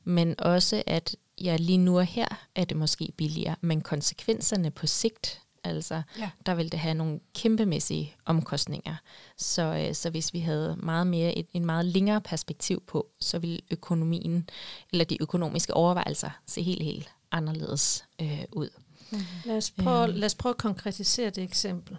[0.03, 4.87] men også, at ja, lige nu og her er det måske billigere, men konsekvenserne på
[4.87, 6.29] sigt Altså, Ja.
[6.45, 8.95] der vil det have nogle kæmpemæssige omkostninger.
[9.37, 13.39] Så, øh, så hvis vi havde meget mere et, en meget længere perspektiv på, så
[13.39, 14.49] ville økonomien,
[14.91, 18.69] eller de økonomiske overvejelser, se helt, helt anderledes øh, ud.
[19.45, 20.13] Lad os, prøve, Øhm.
[20.15, 21.97] lad os prøve at konkretisere det eksempel.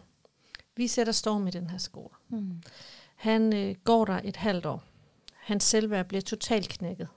[0.76, 2.08] Vi sætter Storm i den her skole.
[3.14, 4.82] Han øh, går der et halvt år.
[5.34, 7.08] Hans selvværd bliver totalt knækket.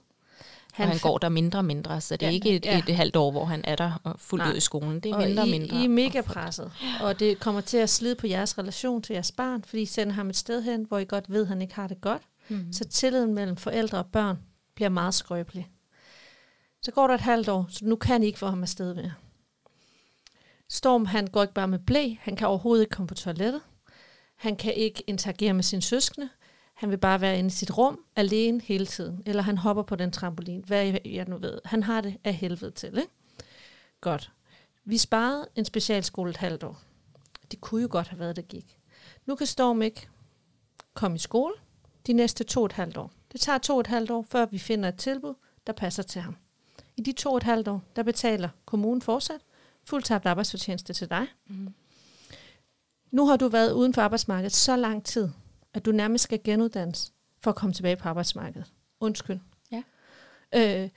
[0.78, 2.78] Han, og han går der mindre og mindre, så det er Ja, ikke et, ja.
[2.78, 4.52] et, et halvt år, hvor han er der og fuldt Nej.
[4.52, 5.00] ud i skolen.
[5.00, 5.76] Det er og mindre og I, mindre.
[5.80, 9.32] I er mega presset, og det kommer til at slide på jeres relation til jeres
[9.32, 11.74] barn, fordi I sender ham et sted hen, hvor I godt ved, at han ikke
[11.74, 12.22] har det godt.
[12.48, 12.72] Mm.
[12.72, 14.38] Så tilliden mellem forældre og børn
[14.74, 15.68] bliver meget skrøbelig.
[16.82, 19.12] Så går der et halvt år, så nu kan I ikke få ham afsted mere.
[20.68, 23.60] Storm, han går ikke bare med blæ, han kan overhovedet ikke komme på toilettet.
[24.36, 26.28] Han kan ikke interagere med sine søskende.
[26.78, 29.22] Han vil bare være inde i sit rum, alene hele tiden.
[29.26, 31.58] Eller han hopper på den trampolin, hvad jeg nu ved.
[31.64, 33.12] Han har det af helvede til, ikke?
[34.00, 34.32] Godt.
[34.84, 36.80] Vi sparede en specialskole et halvt år.
[37.50, 38.78] Det kunne jo godt have været, det gik.
[39.26, 40.08] Nu kan Storm ikke
[40.94, 41.54] komme i skole
[42.06, 43.12] de næste to og et halvt år.
[43.32, 45.34] Det tager to og et halvt år, før vi finder et tilbud,
[45.66, 46.36] der passer til ham.
[46.96, 49.40] I de to og et halvt år, der betaler kommunen fortsat
[49.84, 51.26] fuldtabt arbejdsfortjeneste til dig.
[51.46, 51.74] Mm.
[53.10, 55.28] Nu har du været uden for arbejdsmarkedet så lang tid,
[55.78, 58.72] at du nærmest skal genuddannes for at komme tilbage på arbejdsmarkedet.
[59.00, 59.38] Undskyld.
[59.72, 59.82] Ja.
[60.54, 60.88] Øh,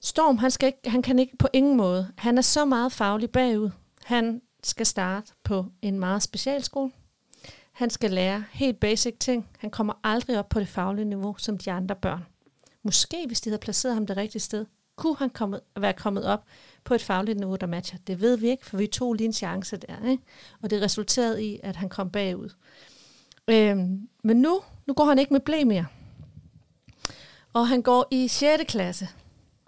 [0.00, 2.12] Storm, han, skal ikke, han kan ikke på ingen måde.
[2.18, 3.70] Han er så meget faglig bagud.
[4.04, 6.92] Han skal starte på en meget specialskole.
[7.72, 9.48] Han skal lære helt basic ting.
[9.58, 12.26] Han kommer aldrig op på det faglige niveau som de andre børn.
[12.82, 16.44] Måske, hvis de havde placeret ham det rigtige sted, kunne han kommet, være kommet op
[16.84, 17.98] på et fagligt niveau, der matcher.
[18.06, 20.08] Det ved vi ikke, for vi tog lige en chance der.
[20.10, 20.22] Ikke?
[20.62, 22.50] Og det resulterede i, at han kom bagud.
[23.50, 25.86] Øhm, men nu, nu går han ikke med blæ mere.
[27.52, 28.64] Og han går i 6.
[28.68, 29.08] klasse,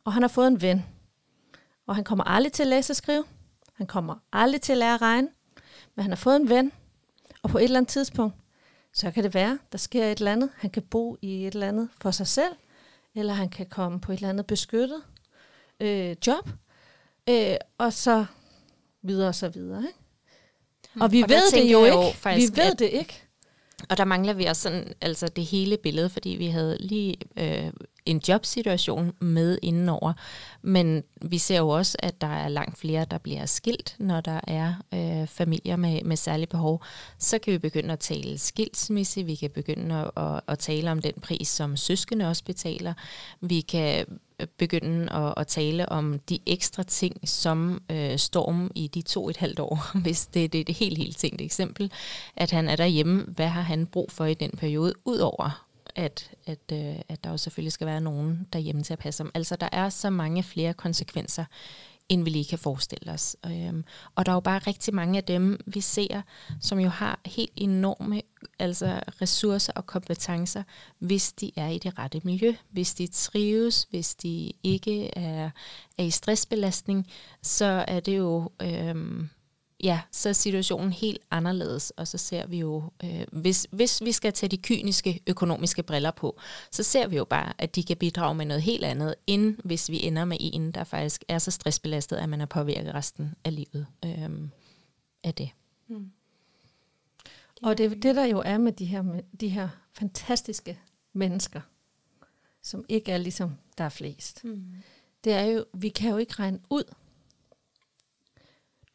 [0.04, 0.84] og han har fået en ven.
[1.86, 3.24] Og han kommer aldrig til at læse og skrive.
[3.74, 5.28] Han kommer aldrig til at lære at regne.
[5.94, 6.72] Men han har fået en ven,
[7.42, 8.34] og på et eller andet tidspunkt,
[8.92, 10.50] så kan det være, der sker et eller andet.
[10.56, 12.52] Han kan bo i et eller andet for sig selv,
[13.14, 15.02] eller han kan komme på et eller andet beskyttet
[15.80, 16.48] øh, job,
[17.28, 18.26] øh, og så
[19.02, 19.82] videre og så videre.
[19.82, 19.98] Ikke?
[21.00, 21.96] Og vi Og ved det jo ikke.
[21.96, 23.22] jo faktisk, vi ved det ikke.
[23.90, 27.72] Og der mangler vi også sådan, altså det hele billede, fordi vi havde lige øh,
[28.06, 30.12] en jobsituation med indenover.
[30.62, 34.40] Men vi ser jo også, at der er langt flere, der bliver skilt, når der
[34.46, 36.82] er øh, familier med, med særlige behov.
[37.18, 41.02] Så kan vi begynde at tale skilsmisse, vi kan begynde at, at, at tale om
[41.02, 42.94] den pris, som søskende også betaler.
[43.40, 44.06] Vi kan
[44.48, 49.36] begynde at, at tale om de ekstra ting, som øh, Storm i de to et
[49.36, 51.92] halvt år, hvis det, det er det helt, helt tænkte eksempel,
[52.36, 53.24] at han er derhjemme.
[53.28, 55.66] Hvad har han brug for i den periode, udover
[55.96, 59.30] at, at, øh, at der jo selvfølgelig skal være nogen derhjemme til at passe om.
[59.34, 61.44] Altså, der er så mange flere konsekvenser,
[62.10, 63.36] end vi lige kan forestille os.
[63.46, 63.84] Øhm,
[64.14, 66.22] og der er jo bare rigtig mange af dem, vi ser,
[66.60, 68.22] som jo har helt enorme
[68.58, 70.62] altså ressourcer og kompetencer,
[70.98, 75.50] hvis de er i det rette miljø, hvis de trives, hvis de ikke er,
[75.98, 77.06] er i stressbelastning,
[77.42, 78.50] så er det jo...
[78.62, 79.28] Øhm,
[79.84, 84.12] ja, så er situationen helt anderledes, og så ser vi jo, øh, hvis, hvis vi
[84.12, 87.96] skal tage de kyniske økonomiske briller på, så ser vi jo bare, at de kan
[87.96, 91.50] bidrage med noget helt andet, end hvis vi ender med en, der faktisk er så
[91.50, 94.30] stressbelastet, at man er påvirket resten af livet øh,
[95.24, 95.50] af det.
[95.88, 96.10] Mm.
[97.62, 100.78] Og det er det, der jo er med de her, med de her fantastiske
[101.12, 101.60] mennesker,
[102.62, 104.44] som ikke er ligesom der er flest.
[104.44, 104.64] Mm.
[105.24, 106.84] Det er jo, vi kan jo ikke regne ud.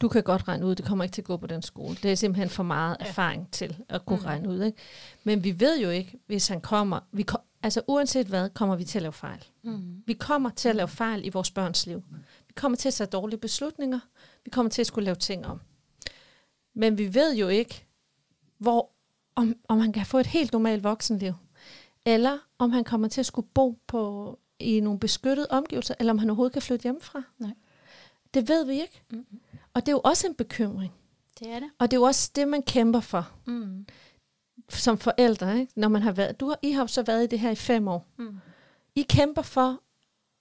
[0.02, 1.96] Du kan godt regne ud, det kommer ikke til at gå på den skole.
[2.04, 3.06] Det er simpelthen for meget Ja.
[3.06, 4.26] erfaring til at kunne Mm.
[4.26, 4.64] regne ud.
[4.64, 4.78] Ikke?
[5.24, 8.84] Men vi ved jo ikke, hvis han kommer, vi, ko- altså uanset hvad, kommer vi
[8.84, 9.44] til at lave fejl.
[9.64, 10.04] Mm.
[10.06, 12.04] Vi kommer til at lave fejl i vores børns liv.
[12.48, 14.00] Vi kommer til at tage dårlige beslutninger.
[14.46, 15.62] Vi kommer til at skulle lave ting om.
[16.74, 17.86] Men vi ved jo ikke,
[18.58, 18.90] hvor,
[19.36, 21.34] om, om han kan få et helt normalt voksenliv.
[22.06, 26.18] Eller om han kommer til at skulle bo på, i nogle beskyttede omgivelser, eller om
[26.18, 27.24] han overhovedet kan flytte hjemmefra.
[27.40, 27.52] Nej.
[28.34, 29.02] Det ved vi ikke.
[29.12, 29.26] Mm.
[29.76, 30.94] Og det er jo også en bekymring.
[31.40, 31.70] Det er det.
[31.80, 33.86] Og det er jo også det, man kæmper for Mm.
[34.70, 35.60] som forældre.
[35.60, 35.74] Ikke?
[35.76, 37.88] Når man har været, du I har jo så været i det her i fem
[37.88, 38.06] år.
[38.18, 38.38] Mm.
[38.96, 39.82] I kæmper for,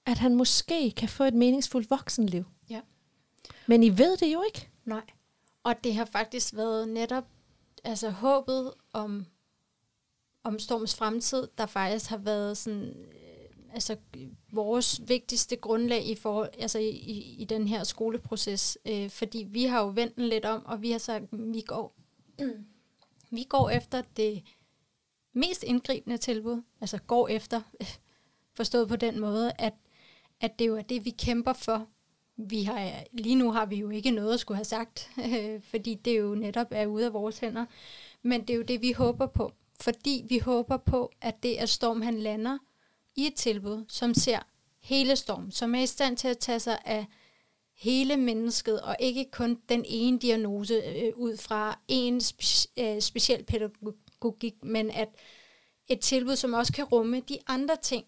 [0.06, 2.44] at han måske kan få et meningsfuldt voksenliv.
[2.70, 2.80] Ja.
[3.66, 4.68] Men I ved det jo ikke.
[4.84, 5.02] Nej.
[5.62, 7.24] Og det har faktisk været netop
[7.84, 9.26] altså håbet om,
[10.44, 12.94] om Storms fremtid, der faktisk har været sådan,
[13.74, 13.96] altså
[14.52, 18.78] vores vigtigste grundlag i, for, altså i, i, i den her skoleproces.
[18.86, 21.96] Øh, fordi vi har jo vendt den lidt om, og vi har sagt, vi går,
[23.36, 24.42] vi går efter det
[25.32, 27.60] mest indgribende tilbud, altså går efter,
[28.56, 29.74] forstået på den måde, at,
[30.40, 31.86] at det jo er det, vi kæmper for,
[32.36, 35.94] vi har, lige nu har vi jo ikke noget at skulle have sagt, øh, fordi
[35.94, 37.66] det jo netop er ude af vores hænder.
[38.22, 39.52] Men det er jo det, vi håber på.
[39.80, 42.58] Fordi vi håber på, at det er Storm, han lander
[43.16, 44.38] i et tilbud, som ser
[44.80, 47.06] hele Storm, som er i stand til at tage sig af
[47.74, 52.44] hele mennesket, og ikke kun den ene diagnose øh, ud fra en spe,
[52.76, 55.08] øh, speciel pædagogik, men at
[55.88, 58.04] et tilbud, som også kan rumme de andre ting,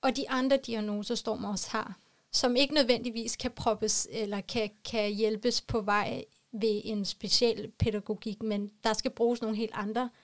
[0.00, 1.98] og de andre diagnoser, Storm også har,
[2.32, 8.42] som ikke nødvendigvis kan proppes eller kan, kan hjælpes på vej ved en speciel pædagogik,
[8.42, 10.21] men der skal bruges nogle helt andre øh,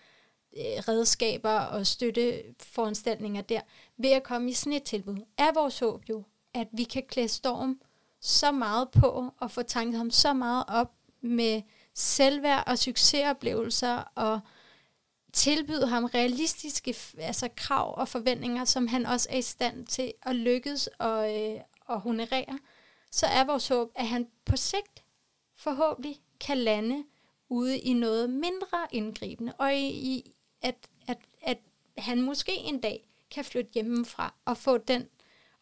[0.57, 3.61] Øh, redskaber og støtteforanstaltninger der.
[3.97, 6.23] Ved at komme i sådan et tilbud, er vores håb jo,
[6.55, 7.81] at vi kan klæde Storm
[8.21, 11.63] så meget på og få tanket ham så meget op med
[11.95, 14.41] selvværd og succesoplevelser og
[15.33, 20.37] tilbyde ham realistiske altså krav og forventninger, som han også er i stand til at
[20.37, 22.59] lykkes og, øh, og honorere,
[23.11, 25.05] så er vores håb, at han på sigt
[25.57, 27.05] forhåbentlig kan lande
[27.49, 30.75] ude i noget mindre indgribende, og i, i at,
[31.07, 31.59] at, at
[31.99, 35.09] han måske en dag kan flytte hjemmefra og få den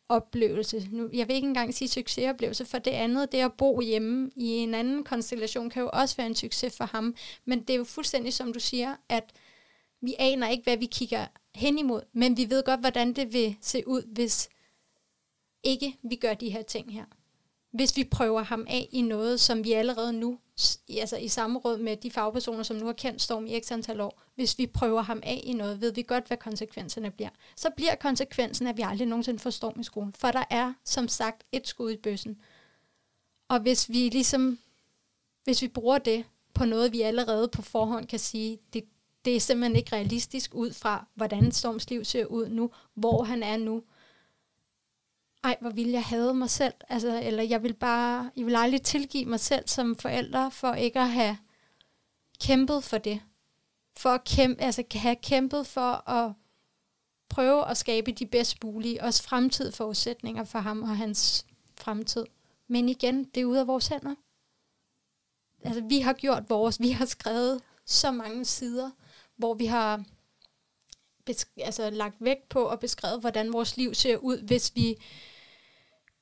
[0.08, 0.88] oplevelse.
[0.90, 4.48] Nu, jeg vil ikke engang sige succesoplevelse, for det andet, det at bo hjemme i
[4.48, 7.14] en anden konstellation, kan jo også være en succes for ham.
[7.44, 9.32] Men det er jo fuldstændig som du siger, at
[10.00, 13.56] vi aner ikke, hvad vi kigger hen imod, men vi ved godt, hvordan det vil
[13.60, 14.48] se ud, hvis
[15.62, 17.04] ikke vi gør de her ting her.
[17.76, 20.38] Hvis vi prøver ham af i noget, som vi allerede nu,
[20.88, 24.22] altså i samråd med de fagpersoner, som nu har kendt Storm i x antal år,
[24.34, 27.28] hvis vi prøver ham af i noget, ved vi godt, hvad konsekvenserne bliver.
[27.56, 30.12] Så bliver konsekvensen, at vi aldrig nogensinde får Storm i skolen.
[30.12, 32.36] For der er, som sagt, et skud i bøssen.
[33.48, 34.58] Og hvis vi ligesom,
[35.44, 36.24] hvis vi bruger det
[36.54, 38.84] på noget, vi allerede på forhånd kan sige, det,
[39.24, 43.42] det er simpelthen ikke realistisk ud fra, hvordan Storms liv ser ud nu, hvor han
[43.42, 43.82] er nu,
[45.46, 48.82] ej, hvor ville jeg have mig selv, altså, eller jeg vil bare, jeg vil aldrig
[48.82, 51.38] tilgive mig selv som forælder, for ikke at have
[52.40, 53.20] kæmpet for det.
[53.96, 56.32] For at kæmpe, altså have kæmpet for at
[57.28, 62.26] prøve at skabe de bedst mulige, også fremtid forudsætninger for ham og hans fremtid.
[62.68, 64.14] Men igen, det er ude af vores hænder.
[65.64, 68.90] Altså, vi har gjort vores, vi har skrevet så mange sider,
[69.36, 70.04] hvor vi har
[71.56, 74.96] altså, lagt vægt på og beskrevet, hvordan vores liv ser ud, hvis vi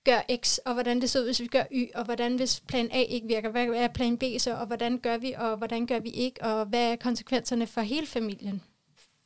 [0.04, 2.88] gør X, og hvordan det ser ud, hvis vi gør Y, og hvordan hvis plan
[2.92, 5.98] A ikke virker, hvad er plan B så, og hvordan gør vi, og hvordan gør
[5.98, 8.62] vi ikke, og hvad er konsekvenserne for hele familien,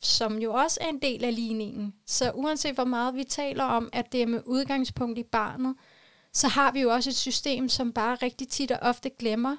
[0.01, 1.93] som jo også er en del af ligningen.
[2.05, 5.75] Så uanset hvor meget vi taler om, at det er med udgangspunkt i barnet,
[6.33, 9.55] så har vi jo også et system, som bare rigtig tit og ofte glemmer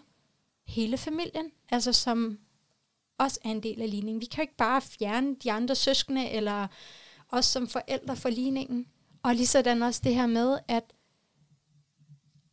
[0.67, 2.39] hele familien, altså som
[3.19, 4.21] også er en del af ligningen.
[4.21, 6.67] Vi kan jo ikke bare fjerne de andre søskende, eller
[7.29, 8.87] os som forældre for ligningen.
[9.23, 10.85] Og lige sådan også det her med, at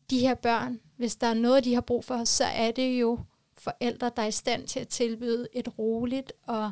[0.09, 3.19] de her børn, hvis der er noget, de har brug for, så er det jo
[3.53, 6.71] forældre, der er i stand til at tilbyde et roligt og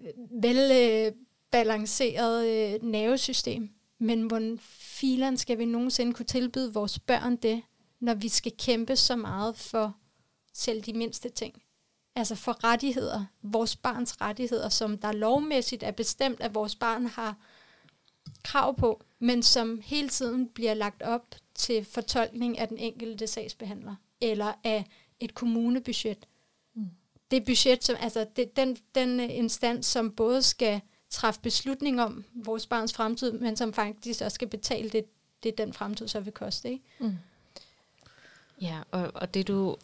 [0.00, 3.70] øh, velbalanceret øh, nervesystem.
[3.98, 7.62] Men hvordan filen skal vi nogensinde kunne tilbyde vores børn det,
[8.00, 9.96] når vi skal kæmpe så meget for
[10.52, 11.62] selv de mindste ting?
[12.16, 17.36] Altså for rettigheder, vores barns rettigheder, som der lovmæssigt er bestemt, at vores barn har
[18.44, 23.94] krav på, men som hele tiden bliver lagt op til fortolkning af den enkelte sagsbehandler,
[24.20, 24.84] eller af
[25.20, 26.26] et kommunebudget.
[26.74, 26.90] Mm.
[27.30, 30.80] Det budget, som, altså det, den, den instans, som både skal
[31.10, 35.04] træffe beslutning om vores barns fremtid, men som faktisk også skal betale det,
[35.42, 36.70] det den fremtid så vil koste.
[36.70, 36.84] Ikke?
[36.98, 37.16] Mm.
[38.60, 39.76] Ja, og, og det du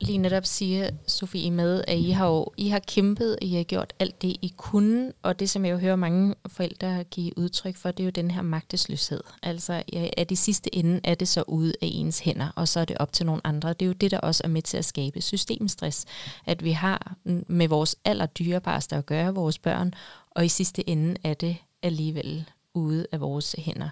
[0.00, 3.92] lige netop siger, Sofie, med, at I har jo I har kæmpet, I har gjort
[3.98, 7.90] alt det, I kunne, og det, som jeg jo hører mange forældre give udtryk for,
[7.90, 9.20] det er jo den her magtesløshed.
[9.42, 12.80] Altså, ja, at i sidste ende er det så ude af ens hænder, og så
[12.80, 13.68] er det op til nogle andre.
[13.68, 16.04] Det er jo det, der også er med til at skabe systemstress,
[16.46, 17.14] at vi har
[17.46, 19.92] med vores allerdyrebarste at gøre, vores børn,
[20.30, 22.44] og i sidste ende er det alligevel
[22.74, 23.88] ude af vores hænder.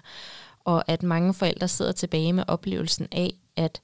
[0.63, 3.81] Og at mange forældre sidder tilbage med oplevelsen af, at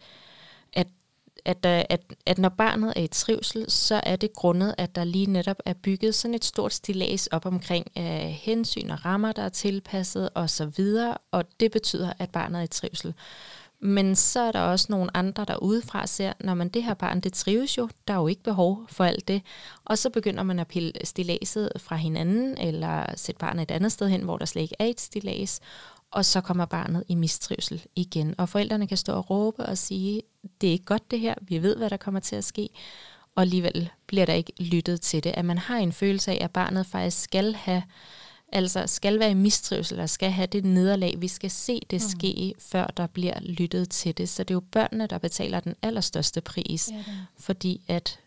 [1.45, 5.03] at, øh, at, at når barnet er i trivsel, så er det grundet, at der
[5.03, 9.43] lige netop er bygget sådan et stort stilas op omkring uh, hensyn og rammer, der
[9.43, 10.85] er tilpasset osv.,
[11.31, 13.13] og det betyder, at barnet er i trivsel.
[13.83, 17.19] Men så er der også nogle andre, der udefra ser, når man det her barn,
[17.19, 19.41] det trives jo, der er jo ikke behov for alt det.
[19.85, 24.09] Og så begynder man at pille stilaset fra hinanden, eller sætte barnet et andet sted
[24.09, 25.59] hen, hvor der slet ikke er et stilas
[26.11, 28.35] og så kommer barnet i mistrivsel igen.
[28.37, 30.21] Og forældrene kan stå og råbe og sige,
[30.61, 32.69] det er ikke godt det her, vi ved, hvad der kommer til at ske,
[33.35, 35.29] og alligevel bliver der ikke lyttet til det.
[35.29, 37.83] At man har en følelse af, at barnet faktisk skal have
[38.51, 41.21] altså skal være i mistrivsel, eller skal have det nederlag.
[41.21, 42.09] Vi skal se det mm.
[42.09, 44.29] ske, før der bliver lyttet til det.
[44.29, 47.03] Så det er jo børnene, der betaler den allerstørste pris, ja,
[47.37, 48.19] fordi at,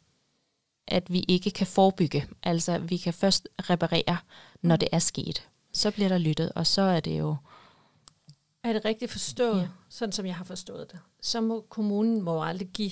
[0.89, 2.27] at vi ikke kan forebygge.
[2.43, 4.17] Altså vi kan først reparere,
[4.63, 4.79] når mm.
[4.79, 5.49] det er sket.
[5.73, 7.37] Så bliver der lyttet, og så er det jo...
[8.65, 9.69] Er det rigtigt forstået, ja.
[9.89, 11.01] sådan som jeg har forstået det?
[11.21, 12.91] Så må kommunen må aldrig give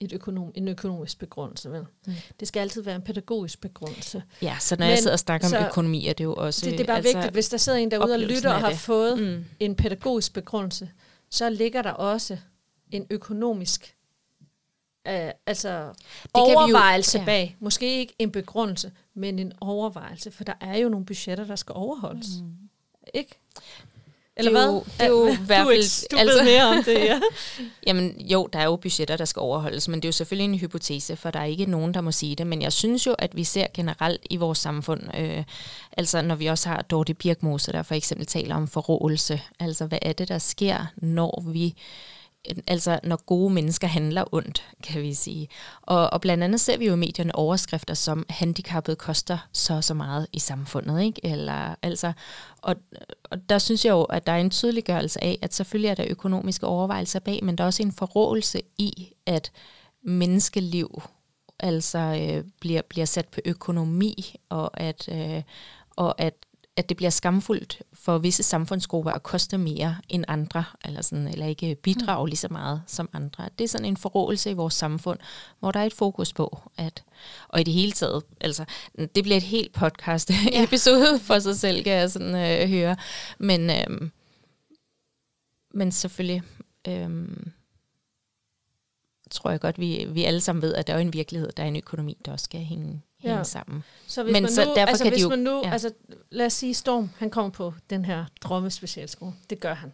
[0.00, 1.70] et økonom, en økonomisk begrundelse.
[1.70, 1.86] Vel?
[2.06, 2.12] Mm.
[2.40, 4.22] Det skal altid være en pædagogisk begrundelse.
[4.42, 6.66] Ja, så når Men, jeg sidder og snakker om økonomi, er det jo også...
[6.66, 8.68] Det, det er bare altså, vigtigt, hvis der sidder en derude og lytter og har
[8.68, 8.78] det.
[8.78, 9.44] fået mm.
[9.60, 10.90] en pædagogisk begrundelse,
[11.30, 12.38] så ligger der også
[12.90, 13.96] en økonomisk
[15.08, 15.92] øh, altså
[16.22, 17.26] det overvejelse jo, ja.
[17.26, 17.56] bag.
[17.60, 21.72] Måske ikke en begrundelse, men en overvejelse, for der er jo nogle budgetter, der skal
[21.72, 22.28] overholdes.
[22.42, 22.52] Mm.
[23.14, 23.40] Ikke?
[24.36, 24.82] Eller det er jo, hvad?
[24.98, 26.08] Det er jo i hvert fald...
[26.10, 27.20] Du, altså, ved mere om det, ja.
[27.86, 30.58] jamen jo, der er jo budgetter, der skal overholdes, men det er jo selvfølgelig en
[30.58, 32.46] hypotese, for der er ikke nogen, der må sige det.
[32.46, 35.44] Men jeg synes jo, at vi ser generelt i vores samfund, øh,
[35.96, 39.98] altså når vi også har Dorte Birkmose, der for eksempel taler om forrådelse, altså hvad
[40.02, 41.74] er det, der sker, når vi
[42.66, 45.48] altså når gode mennesker handler ondt, kan vi sige.
[45.82, 49.94] Og, og blandt andet ser vi jo i medierne overskrifter som handicappet koster så så
[49.94, 51.26] meget i samfundet, ikke?
[51.26, 52.12] Eller, altså,
[52.62, 52.76] og,
[53.24, 56.06] og der synes jeg jo, at der er en tydeliggørelse af, at selvfølgelig er der
[56.10, 59.52] økonomiske overvejelser bag, men der er også en forrådelse i, at
[60.02, 61.02] menneskeliv
[61.60, 65.42] altså øh, bliver, bliver sat på økonomi, og at, øh,
[65.96, 66.34] og at
[66.76, 71.46] at det bliver skamfuldt for visse samfundsgrupper at koste mere end andre, eller, sådan, eller
[71.46, 73.48] ikke bidrage lige så meget som andre.
[73.58, 75.18] Det er sådan en forrådelse i vores samfund,
[75.60, 77.04] hvor der er et fokus på, at,
[77.48, 78.64] og i det hele taget, altså,
[79.14, 81.18] det bliver et helt podcast-episode ja.
[81.28, 82.96] for sig selv, kan jeg sådan øh, høre.
[83.38, 84.10] Men, øh,
[85.74, 86.42] men selvfølgelig,
[86.88, 87.10] øh,
[89.30, 91.68] tror jeg godt, vi, vi alle sammen ved, at der er en virkelighed, der er
[91.68, 93.44] en økonomi, der også skal hænge hænge ja.
[93.44, 93.84] sammen.
[94.06, 95.72] Så hvis Men man så nu, derfor altså kan hvis de jo, man nu, ja.
[95.72, 95.90] altså
[96.30, 99.32] lad os sige Storm, han kommer på den her drømmespecialskole.
[99.50, 99.92] Det gør han.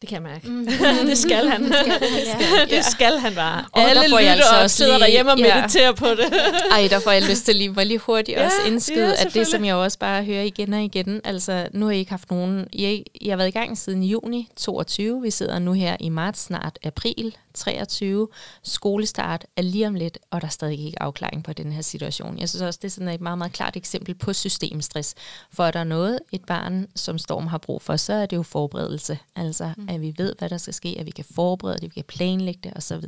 [0.00, 0.48] Det kan jeg mærke.
[0.50, 0.66] Mm.
[1.10, 1.64] det skal han.
[1.64, 2.64] det skal han, ja.
[2.76, 3.64] det skal han bare.
[3.72, 5.92] Og Alle der får jeg altså også sidder lige, derhjemme og mediterer ja.
[5.92, 6.32] på det.
[6.76, 9.34] Ej, der får jeg lyst til lige, var lige hurtigt ja, også indskyde, ja, at
[9.34, 12.30] det, som jeg også bare hører igen og igen, altså nu har I ikke haft
[12.30, 16.08] nogen, I, I har været i gang siden juni 22, vi sidder nu her i
[16.08, 18.28] marts, snart april 23.
[18.62, 22.38] Skolestart er lige om lidt, og der er stadig ikke afklaring på den her situation.
[22.38, 25.14] Jeg synes også, det er sådan et meget, meget klart eksempel på systemstress.
[25.50, 28.42] For er der noget, et barn som Storm har brug for, så er det jo
[28.42, 29.18] forberedelse.
[29.36, 29.88] Altså, mm.
[29.88, 32.60] at vi ved, hvad der skal ske, at vi kan forberede det, vi kan planlægge
[32.64, 33.04] det osv.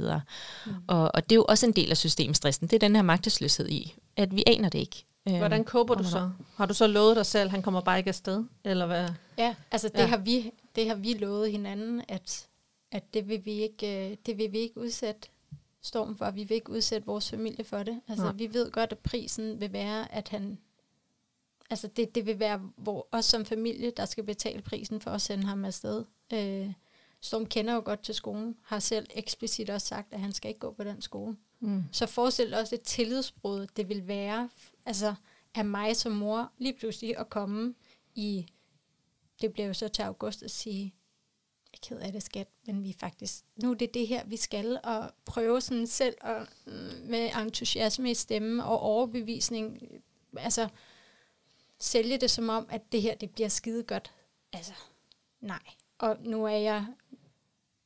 [0.66, 0.72] Mm.
[0.88, 2.66] Og, og det er jo også en del af systemstressen.
[2.66, 5.04] Det er den her magtesløshed i, at vi aner det ikke.
[5.24, 6.30] Hvordan kåber du så?
[6.56, 8.44] Har du så lovet dig selv, han kommer bare ikke afsted?
[8.64, 9.08] Eller hvad?
[9.38, 10.06] Ja, altså det, ja.
[10.06, 12.46] Har vi, det har vi lovet hinanden, at
[12.92, 15.28] at det vil vi ikke, øh, det vil vi ikke udsætte
[15.82, 16.30] Storm for.
[16.30, 18.00] Vi vil ikke udsætte vores familie for det.
[18.08, 18.32] Altså, ja.
[18.32, 20.58] vi ved godt, at prisen vil være, at han...
[21.70, 25.22] Altså, det, det vil være hvor, os som familie, der skal betale prisen for at
[25.22, 26.04] sende ham afsted.
[26.32, 26.72] Øh,
[27.20, 30.60] Storm kender jo godt til skolen, har selv eksplicit også sagt, at han skal ikke
[30.60, 31.36] gå på den skole.
[31.60, 31.84] Mm.
[31.92, 34.48] Så forestil også et tillidsbrud, det vil være,
[34.86, 35.14] altså
[35.54, 37.74] af mig som mor, lige pludselig at komme
[38.14, 38.46] i,
[39.40, 40.94] det bliver jo så til august at sige,
[41.72, 44.36] jeg er ked af det, skat, men vi faktisk, nu er det det her, vi
[44.36, 46.72] skal, og prøve sådan selv og, mm,
[47.04, 49.82] med entusiasme i stemme og overbevisning,
[50.36, 50.68] altså
[51.78, 54.12] sælge det som om, at det her, det bliver skide godt.
[54.52, 54.72] Altså,
[55.40, 55.62] nej.
[55.98, 56.86] Og nu er jeg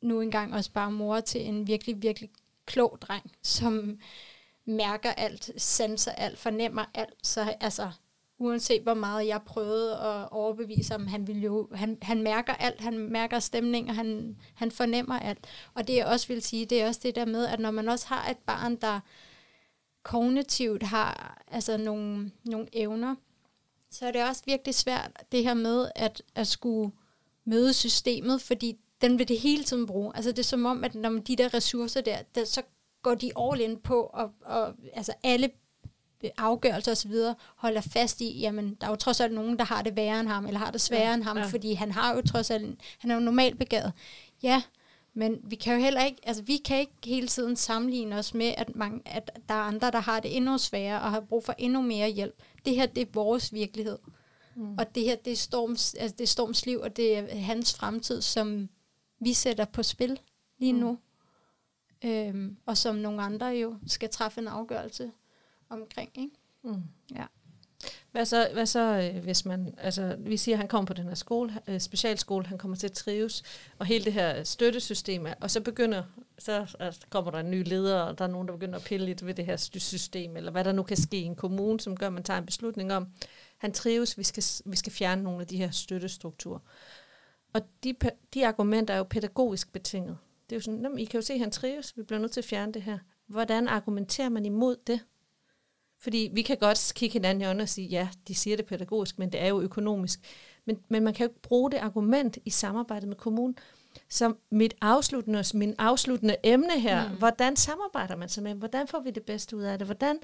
[0.01, 2.31] nu engang også bare mor til en virkelig, virkelig
[2.67, 4.01] klog dreng, som
[4.65, 7.15] mærker alt, sanser alt, fornemmer alt.
[7.23, 7.91] Så altså,
[8.45, 12.81] uanset hvor meget jeg prøvede at overbevise ham, han, vil jo, han, han mærker alt,
[12.81, 15.47] han mærker stemning, og han, han fornemmer alt.
[15.75, 17.89] Og det jeg også vil sige, det er også det der med, at når man
[17.89, 19.01] også har et barn, der
[20.03, 23.15] kognitivt har altså nogle, nogle evner,
[23.91, 26.93] så er det også virkelig svært det her med at, at skulle
[27.45, 30.13] møde systemet, fordi den vil det hele tiden bruge.
[30.17, 32.63] Altså det er som om, at når de der ressourcer der, der så
[33.03, 35.51] går de all in på, og, og altså alle
[36.37, 37.13] afgørelser osv.,
[37.57, 40.29] holder fast i, jamen, der er jo trods alt nogen, der har det værre end
[40.29, 41.45] ham, eller har det sværere ja, end ham, ja.
[41.45, 43.93] fordi han har jo trods alt, han er jo normalt begavet.
[44.43, 44.63] Ja,
[45.15, 48.55] men vi kan jo heller ikke, altså vi kan ikke hele tiden sammenligne os med,
[48.57, 51.55] at, mange, at der er andre, der har det endnu sværere, og har brug for
[51.59, 52.35] endnu mere hjælp.
[52.65, 53.99] Det her, det er vores virkelighed.
[54.57, 54.79] Mm.
[54.79, 57.75] Og det her, det er, Storms, altså det er Storms liv, og det er hans
[57.75, 58.69] fremtid, som
[59.21, 60.21] vi sætter på spil
[60.59, 60.79] lige mm.
[60.79, 60.99] nu.
[62.05, 65.11] Øhm, og som nogle andre jo skal træffe en afgørelse
[65.69, 66.11] omkring.
[66.19, 66.37] Ikke?
[66.63, 66.83] Mm.
[67.15, 67.25] Ja.
[68.13, 71.05] Hvad så, hvad så øh, hvis man, altså vi siger, at han kommer på den
[71.05, 73.43] her skole, øh, specialskole, han kommer til at trives,
[73.79, 76.03] og hele det her støttesystem, og så begynder,
[76.39, 79.07] så altså, kommer der en ny leder, og der er nogen, der begynder at pille
[79.07, 81.97] lidt ved det her system, eller hvad der nu kan ske i en kommune, som
[81.97, 83.07] gør, at man tager en beslutning om,
[83.59, 86.59] han trives, vi skal, vi skal fjerne nogle af de her støttestrukturer.
[87.53, 87.95] Og de,
[88.35, 90.19] de argumenter er jo pædagogisk betinget.
[90.51, 92.41] Det er jo sådan, I kan jo se, at han trives, vi bliver nødt til
[92.41, 92.99] at fjerne det her.
[93.27, 95.01] Hvordan argumenterer man imod det?
[96.05, 99.19] Fordi vi kan godt kigge hinanden i øjnene og sige, ja, de siger det pædagogisk,
[99.19, 100.21] men det er jo økonomisk.
[100.65, 103.59] Men, men man kan jo ikke bruge det argument i samarbejde med kommunen.
[104.09, 107.17] Så mit afsluttende, min afsluttende emne her, mm.
[107.17, 109.87] hvordan samarbejder man så med Hvordan får vi det bedste ud af det?
[109.87, 110.19] Hvordan,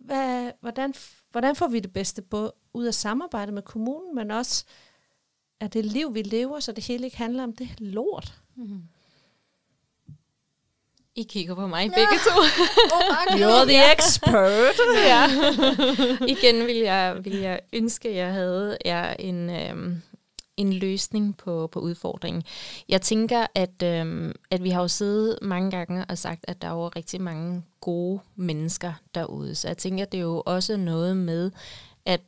[0.00, 0.94] hvad, hvordan,
[1.30, 4.64] hvordan får vi det bedste både ud af samarbejde med kommunen, men også
[5.60, 8.40] af det liv, vi lever, så det hele ikke handler om det lort?
[8.56, 8.82] Mm.
[11.16, 12.42] I kigger på mig begge to.
[13.40, 14.80] You're the expert.
[15.12, 15.26] ja.
[16.34, 20.02] Igen vil jeg, vil jeg ønske, at jeg havde ja, en, øhm,
[20.56, 22.42] en løsning på, på udfordringen.
[22.88, 26.68] Jeg tænker, at, øhm, at vi har jo siddet mange gange og sagt, at der
[26.68, 29.54] er jo rigtig mange gode mennesker derude.
[29.54, 31.50] Så jeg tænker, at det er jo også noget med,
[32.06, 32.20] at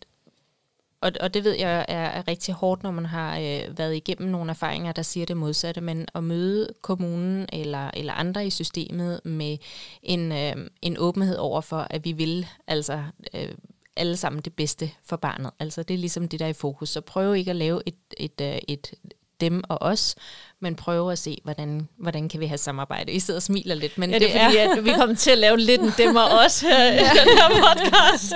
[1.00, 4.30] og, og det ved jeg er, er rigtig hårdt, når man har øh, været igennem
[4.30, 9.20] nogle erfaringer, der siger det modsatte, men at møde kommunen eller, eller andre i systemet
[9.24, 9.58] med
[10.02, 13.02] en, øh, en åbenhed over for, at vi vil altså
[13.34, 13.54] øh,
[13.96, 15.50] alle sammen det bedste for barnet.
[15.58, 16.88] Altså det er ligesom det, der er i fokus.
[16.88, 18.94] Så prøv ikke at lave et, et, et, et
[19.40, 20.16] dem og os,
[20.60, 23.12] men prøve at se, hvordan, hvordan kan vi have samarbejde.
[23.12, 25.30] I sidder og smiler lidt, men ja, det, det er fordi, at vi kommer til
[25.30, 28.34] at lave lidt en dem og os her i den her podcast.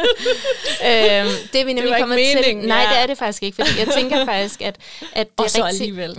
[0.86, 2.56] øhm, det er vi nemlig kommet til.
[2.56, 2.88] Nej, ja.
[2.90, 4.76] det er det faktisk ikke, fordi jeg tænker faktisk, at,
[5.12, 5.80] at det og er så rigtig...
[5.80, 6.16] alligevel.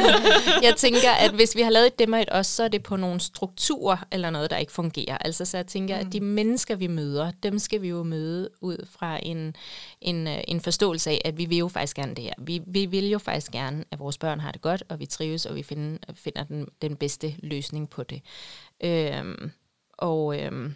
[0.66, 2.82] jeg tænker, at hvis vi har lavet et dem og et os, så er det
[2.82, 5.18] på nogle strukturer eller noget, der ikke fungerer.
[5.20, 6.06] Altså, så jeg tænker, mm.
[6.06, 9.56] at de mennesker, vi møder, dem skal vi jo møde ud fra en,
[10.00, 12.32] en, øh, en forståelse af, at vi vil jo faktisk gerne det her.
[12.38, 15.21] Vi, vi vil jo faktisk gerne, at vores børn har det godt, og vi trives,
[15.48, 18.22] og vi finder, finder den, den bedste løsning på det.
[18.84, 19.50] Øhm,
[19.92, 20.74] og, øhm,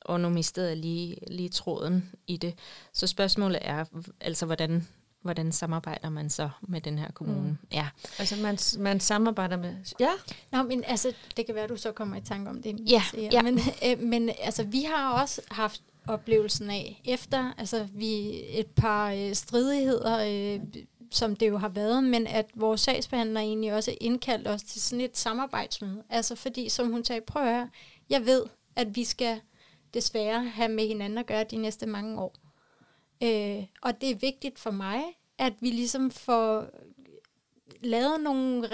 [0.00, 2.54] og nu mistede jeg lige, lige tråden i det.
[2.92, 3.84] Så spørgsmålet er,
[4.20, 4.86] altså hvordan,
[5.22, 7.48] hvordan samarbejder man så med den her kommune?
[7.48, 7.68] Mm.
[7.72, 7.88] Ja.
[8.18, 9.76] Altså man, man samarbejder med...
[10.00, 10.10] Ja?
[10.52, 12.80] Nå, men altså, det kan være, du så kommer i tanke om det.
[12.90, 13.02] Ja.
[13.32, 13.42] ja.
[13.42, 19.10] Men, øh, men altså, vi har også haft oplevelsen af, efter altså, vi et par
[19.10, 20.60] øh, stridigheder, øh,
[21.14, 25.04] som det jo har været, men at vores sagsbehandler egentlig også indkaldt os til sådan
[25.04, 26.02] et samarbejdsmøde.
[26.08, 27.68] Altså fordi, som hun sagde, prøv at høre,
[28.10, 28.44] jeg ved,
[28.76, 29.40] at vi skal
[29.94, 32.34] desværre have med hinanden at gøre de næste mange år.
[33.22, 35.02] Øh, og det er vigtigt for mig,
[35.38, 36.66] at vi ligesom får
[37.80, 38.66] lavet nogle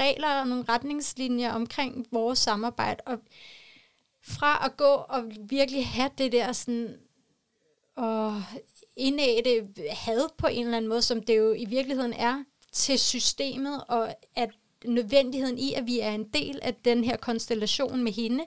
[0.00, 3.18] regler og nogle retningslinjer omkring vores samarbejde, og
[4.22, 6.96] fra at gå og virkelig have det der sådan,
[7.96, 8.42] og
[8.96, 13.84] indætte had på en eller anden måde, som det jo i virkeligheden er til systemet,
[13.88, 14.50] og at
[14.84, 18.44] nødvendigheden i, at vi er en del af den her konstellation med hende,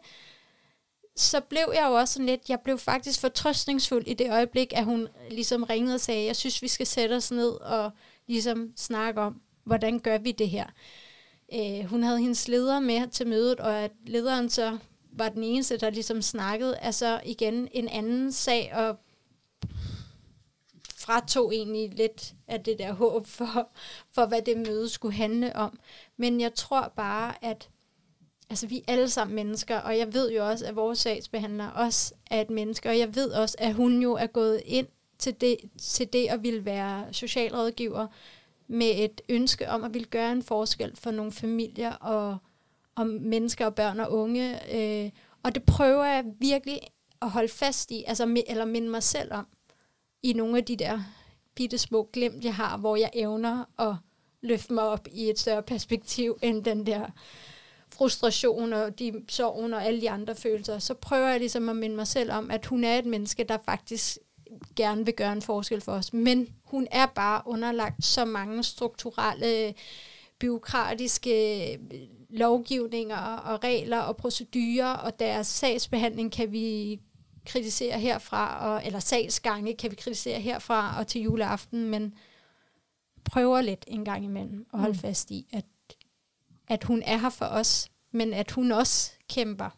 [1.16, 4.86] så blev jeg jo også sådan lidt, jeg blev faktisk fortrøstningsfuld i det øjeblik, at
[4.86, 7.92] hun ligesom ringede og sagde, jeg synes, vi skal sætte os ned og
[8.28, 10.66] ligesom snakke om, hvordan gør vi det her.
[11.54, 14.78] Øh, hun havde hendes leder med til mødet, og at lederen så
[15.12, 18.98] var den eneste, der ligesom snakkede, altså igen en anden sag, og
[21.08, 23.70] fratog egentlig lidt af det der håb for,
[24.12, 25.80] for, hvad det møde skulle handle om.
[26.18, 27.70] Men jeg tror bare, at
[28.50, 32.14] altså, vi er alle sammen mennesker, og jeg ved jo også, at vores sagsbehandler også
[32.32, 34.88] er et menneske, og jeg ved også, at hun jo er gået ind
[35.20, 38.08] til det, til det at ville være socialrådgiver
[38.68, 42.38] med et ønske om at ville gøre en forskel for nogle familier og,
[42.96, 44.76] og mennesker og børn og unge.
[44.76, 45.12] Øh,
[45.44, 46.80] og det prøver jeg virkelig
[47.22, 49.48] at holde fast i, altså, eller minde mig selv om
[50.30, 51.00] i nogle af de der
[51.56, 53.96] bitte små glimt, jeg har, hvor jeg evner at
[54.42, 57.06] løfte mig op i et større perspektiv end den der
[57.94, 61.96] frustration og de sorgen og alle de andre følelser, så prøver jeg ligesom at minde
[61.96, 64.18] mig selv om, at hun er et menneske, der faktisk
[64.76, 66.14] gerne vil gøre en forskel for os.
[66.14, 69.74] Men hun er bare underlagt så mange strukturelle,
[70.40, 71.80] byråkratiske
[72.30, 77.00] lovgivninger og regler og procedurer, og deres sagsbehandling kan vi
[77.48, 82.14] kritisere herfra, og, eller sagsgange kan vi kritisere herfra og til juleaften, men
[83.26, 85.00] prøver lidt en gang imellem at holde mm.
[85.00, 85.66] fast i, at,
[86.68, 89.70] at hun er her for os, men at hun også kæmper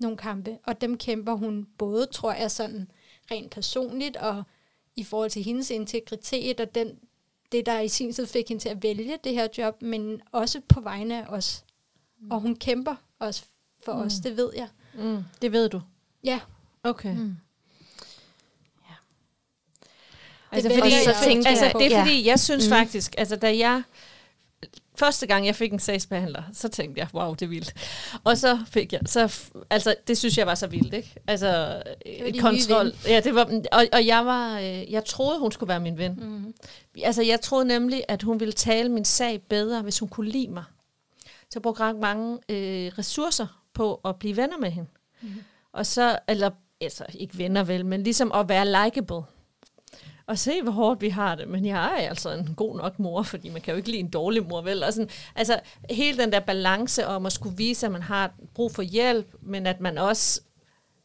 [0.00, 2.90] nogle kampe, og dem kæmper hun både, tror jeg, sådan
[3.30, 4.42] rent personligt, og
[4.96, 6.98] i forhold til hendes integritet, og den,
[7.52, 10.60] det, der i sin tid fik hende til at vælge det her job, men også
[10.68, 11.64] på vegne af os.
[12.20, 12.30] Mm.
[12.30, 13.44] Og hun kæmper også
[13.84, 14.00] for mm.
[14.00, 14.68] os, det ved jeg.
[14.94, 15.22] Mm.
[15.42, 15.80] Det ved du?
[16.24, 16.40] Ja,
[16.84, 17.14] Okay.
[17.14, 17.36] Mm.
[18.88, 18.94] Ja.
[20.52, 22.02] Altså, det fordi, så tænker altså, det er ja.
[22.02, 22.70] fordi, jeg synes mm.
[22.70, 23.82] faktisk, altså da jeg
[24.96, 27.74] første gang jeg fik en sagsbehandler, så tænkte jeg, wow, det er vildt.
[28.24, 31.14] Og så fik jeg, så, altså det synes jeg var så vildt, ikke?
[31.26, 32.92] Altså din kontrol.
[33.06, 36.14] Ja, det var, og, og jeg var, øh, jeg troede, hun skulle være min ven.
[36.14, 36.54] Mm.
[37.02, 40.48] Altså jeg troede nemlig, at hun ville tale min sag bedre, hvis hun kunne lide
[40.48, 40.64] mig.
[41.22, 44.90] Så jeg brugte ret mange øh, ressourcer på at blive venner med hende.
[45.22, 45.28] Mm.
[45.72, 46.50] Og så, eller
[46.80, 49.22] altså ikke venner vel, men ligesom at være likable.
[50.26, 51.48] Og se, hvor hårdt vi har det.
[51.48, 54.10] Men jeg er altså en god nok mor, fordi man kan jo ikke lide en
[54.10, 54.82] dårlig mor, vel?
[54.82, 55.60] Og sådan, altså,
[55.90, 59.66] hele den der balance om at skulle vise, at man har brug for hjælp, men
[59.66, 60.40] at man også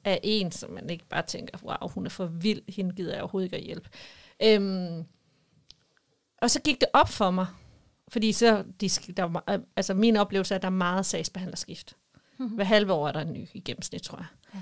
[0.04, 3.22] er en, som man ikke bare tænker, wow, hun er for vild, hende gider jeg
[3.22, 3.90] overhovedet ikke at hjælpe.
[4.44, 5.06] Øhm,
[6.42, 7.48] og så gik det op for mig,
[8.08, 11.96] fordi så, de, der altså min oplevelse er, at der er meget sagsbehandlerskift.
[12.38, 12.56] Mm-hmm.
[12.56, 14.26] Hver halve år er der en ny i gennemsnit, tror jeg.
[14.54, 14.60] Ja.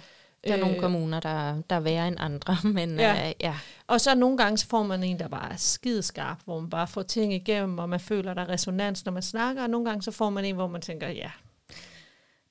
[0.47, 3.27] Der er øh, nogle kommuner, der, der er værre end andre, men Ja.
[3.29, 3.55] øh, ja.
[3.87, 6.87] Og så nogle gange så får man en, der bare er skideskarp, hvor man bare
[6.87, 10.01] får ting igennem, og man føler, der er resonans, når man snakker, og nogle gange
[10.03, 11.31] så får man en, hvor man tænker, ja,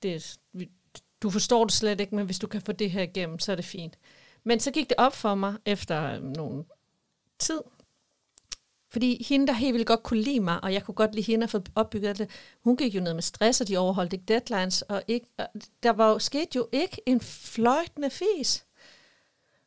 [0.02, 0.38] det
[1.22, 3.56] du forstår det slet ikke, men hvis du kan få det her igennem, så er
[3.56, 3.98] det fint.
[4.44, 6.64] Men så gik det op for mig efter øh, nogle
[7.38, 7.60] tid,
[8.90, 11.44] fordi hende, der helt vildt godt kunne lide mig, og jeg kunne godt lide hende
[11.44, 12.30] og få opbygget det,
[12.64, 15.46] hun gik jo ned med stress, og de overholdt ikke deadlines, og, ikke, og
[15.82, 18.66] der var jo, skete jo ikke en fløjtende fis.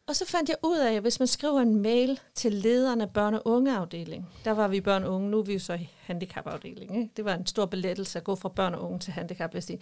[0.07, 3.05] Og så fandt jeg ud af, at hvis man skriver en mail til lederen af
[3.05, 5.89] børne- og ungeafdeling, der var vi børn og unge, nu er vi jo så i
[5.99, 7.01] handicapafdelingen.
[7.01, 7.13] Ikke?
[7.17, 9.51] Det var en stor belettelse at gå fra børn og unge til handicap.
[9.51, 9.77] Hvis de...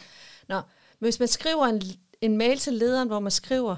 [0.48, 1.82] Nå, men hvis man skriver en,
[2.22, 3.76] en mail til lederen, hvor man skriver,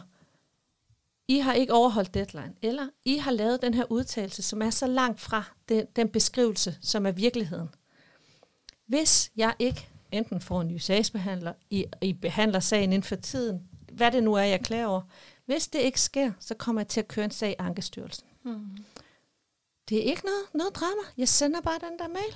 [1.30, 4.88] i har ikke overholdt deadline, eller I har lavet den her udtalelse, som er så
[4.88, 7.70] langt fra den, den beskrivelse, som er virkeligheden.
[8.88, 13.70] Hvis jeg ikke enten får en ny sagsbehandler, I, I behandler sagen inden for tiden,
[13.92, 15.02] hvad det nu er, jeg klager over,
[15.46, 18.28] hvis det ikke sker, så kommer jeg til at køre en sag i Ankestyrelsen.
[18.44, 18.78] Mm.
[19.90, 21.02] Det er ikke noget, noget drama.
[21.18, 22.36] Jeg sender bare den der mail.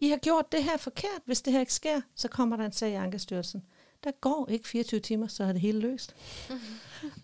[0.00, 1.20] I har gjort det her forkert.
[1.24, 3.62] Hvis det her ikke sker, så kommer der en sag i Ankestyrelsen.
[4.04, 6.14] Der går ikke 24 timer, så er det hele løst.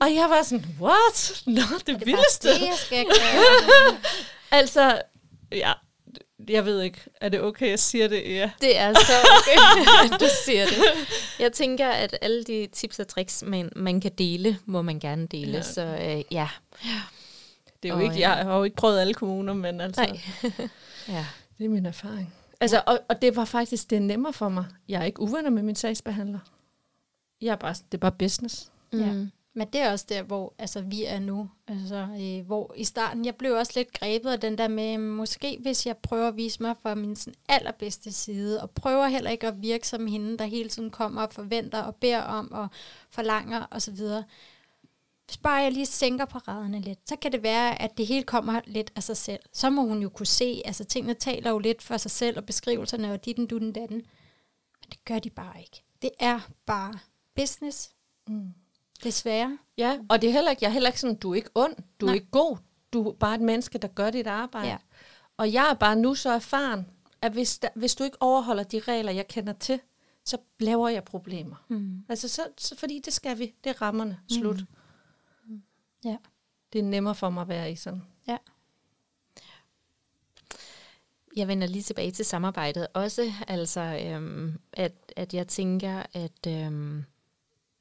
[0.01, 1.43] Og jeg var sådan, what?
[1.47, 1.63] Nå, det,
[1.95, 2.49] Er det vildeste.
[2.49, 3.97] det, jeg skal gøre?
[4.51, 5.03] Altså,
[5.53, 5.73] ja,
[6.49, 8.23] jeg ved ikke, er det okay, jeg siger det?
[8.35, 8.51] Ja.
[8.61, 10.75] Det er så okay, at du siger det.
[11.39, 15.27] Jeg tænker, at alle de tips og tricks, man, man kan dele, må man gerne
[15.27, 15.53] dele.
[15.53, 15.63] Ja.
[15.63, 16.49] Så øh, ja.
[17.83, 20.21] Det er jo Åh, ikke, jeg har jo ikke prøvet alle kommuner, men altså, Nej.
[21.17, 21.27] ja.
[21.59, 22.35] det er min erfaring.
[22.61, 24.65] Altså, og, og det var faktisk, det er nemmere for mig.
[24.89, 26.39] Jeg er ikke uvenner med min sagsbehandler.
[27.41, 28.73] Jeg er bare, det er bare business.
[28.93, 29.13] Ja.
[29.13, 29.31] Mm.
[29.57, 31.51] Men det er også der, hvor altså, vi er nu.
[31.69, 35.59] Altså, øh, hvor i starten, jeg blev også lidt grebet af den der med, måske
[35.61, 39.47] hvis jeg prøver at vise mig fra min sådan, allerbedste side, og prøver heller ikke
[39.47, 42.69] at virke som hende, der hele tiden kommer og forventer og beder om og
[43.11, 43.99] forlanger osv.
[45.27, 48.61] Hvis bare jeg lige sænker paraderne lidt, så kan det være, at det hele kommer
[48.67, 49.41] lidt af sig selv.
[49.53, 52.45] Så må hun jo kunne se, altså tingene taler jo lidt for sig selv, og
[52.45, 53.97] beskrivelserne og ditten, dutten, datten.
[54.81, 55.83] Men det gør de bare ikke.
[56.03, 56.99] Det er bare
[57.37, 57.91] business.
[58.29, 58.55] Mm.
[59.05, 59.59] Desværre.
[59.79, 61.77] Ja, og det er heller ikke, jeg er heller ikke sådan, du er ikke ond,
[62.01, 62.15] du er Nej.
[62.15, 62.57] ikke god,
[62.93, 64.69] du er bare et menneske, der gør dit arbejde.
[64.69, 64.77] Ja.
[65.37, 66.87] Og jeg er bare nu så erfaren,
[67.23, 69.81] at hvis, der, hvis du ikke overholder de regler, jeg kender til,
[70.25, 71.65] så laver jeg problemer.
[71.69, 72.05] Mm.
[72.09, 73.55] Altså, så, så, fordi det skal vi.
[73.65, 74.21] Det er rammerne.
[74.29, 74.65] Slut.
[75.47, 75.63] Mm.
[76.05, 76.17] Ja.
[76.73, 78.03] Det er nemmere for mig at være i sådan.
[78.29, 78.37] Ja.
[81.37, 87.05] Jeg vender lige tilbage til samarbejdet også, altså øhm, at, at jeg tænker, at, øhm,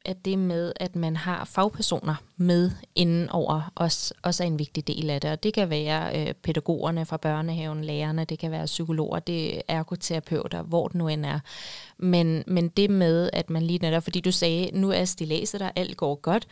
[0.05, 4.87] at det med, at man har fagpersoner med inden over os, også er en vigtig
[4.87, 5.31] del af det.
[5.31, 9.61] Og det kan være øh, pædagogerne fra børnehaven, lærerne, det kan være psykologer, det er
[9.67, 11.39] ergoterapeuter, hvor det nu end er.
[11.97, 15.69] Men, men det med, at man lige netop, fordi du sagde, nu er stilæset der,
[15.75, 16.47] alt går godt,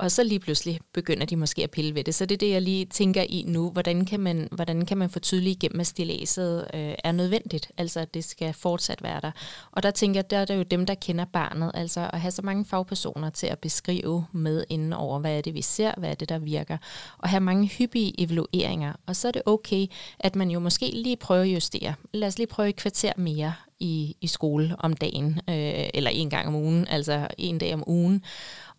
[0.00, 2.14] og så lige pludselig begynder de måske at pille ved det.
[2.14, 3.70] Så det er det, jeg lige tænker i nu.
[3.70, 7.70] Hvordan kan man, hvordan kan man få tydeligt igennem, at stilæset øh, er nødvendigt?
[7.76, 9.30] Altså, at det skal fortsat være der.
[9.72, 11.70] Og der tænker jeg, der er det jo dem, der kender barnet.
[11.74, 15.54] Altså at have så mange fagpersoner til at beskrive med inden over, hvad er det,
[15.54, 16.76] vi ser, hvad er det, der virker.
[17.18, 18.92] Og have mange hyppige evalueringer.
[19.06, 19.86] Og så er det okay,
[20.18, 21.94] at man jo måske lige prøver at justere.
[22.12, 26.30] Lad os lige prøve et kvarter mere i, i skole om dagen, øh, eller en
[26.30, 28.24] gang om ugen, altså en dag om ugen.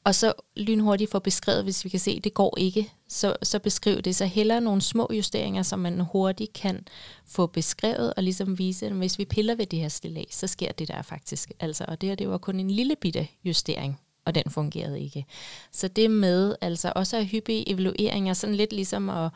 [0.03, 3.59] Og så lynhurtigt få beskrevet, hvis vi kan se, at det går ikke, så, så
[3.59, 4.15] beskriv det.
[4.15, 6.87] Så heller nogle små justeringer, som man hurtigt kan
[7.25, 10.71] få beskrevet, og ligesom vise, at hvis vi piller ved det her stilag, så sker
[10.71, 11.51] det der faktisk.
[11.59, 15.25] Altså, og det her, det var kun en lille bitte justering, og den fungerede ikke.
[15.71, 19.31] Så det med altså også at hyppige evalueringer, sådan lidt ligesom at,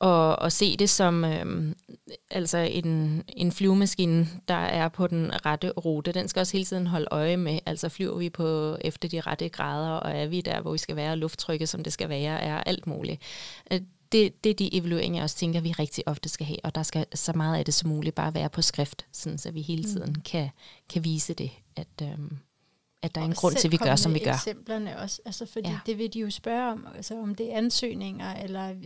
[0.00, 1.76] og, og se det som øhm,
[2.30, 6.12] altså en, en flyvemaskine, der er på den rette rute.
[6.12, 9.48] Den skal også hele tiden holde øje med, altså flyver vi på efter de rette
[9.48, 12.56] grader, og er vi der, hvor vi skal være, lufttrykket, som det skal være, er
[12.56, 13.22] alt muligt.
[13.72, 13.80] Øh,
[14.12, 16.82] det, det er de evalueringer, jeg også tænker, vi rigtig ofte skal have, og der
[16.82, 19.82] skal så meget af det som muligt bare være på skrift, sådan så vi hele
[19.82, 19.88] mm.
[19.88, 20.20] tiden mm.
[20.20, 20.50] kan,
[20.88, 22.38] kan vise det, at, øhm,
[23.02, 24.32] at der er en grund til, at vi gør, som vi gør.
[24.32, 25.78] eksemplerne også, altså fordi ja.
[25.86, 28.76] det vil de jo spørge om, altså om det er ansøgninger, eller øh,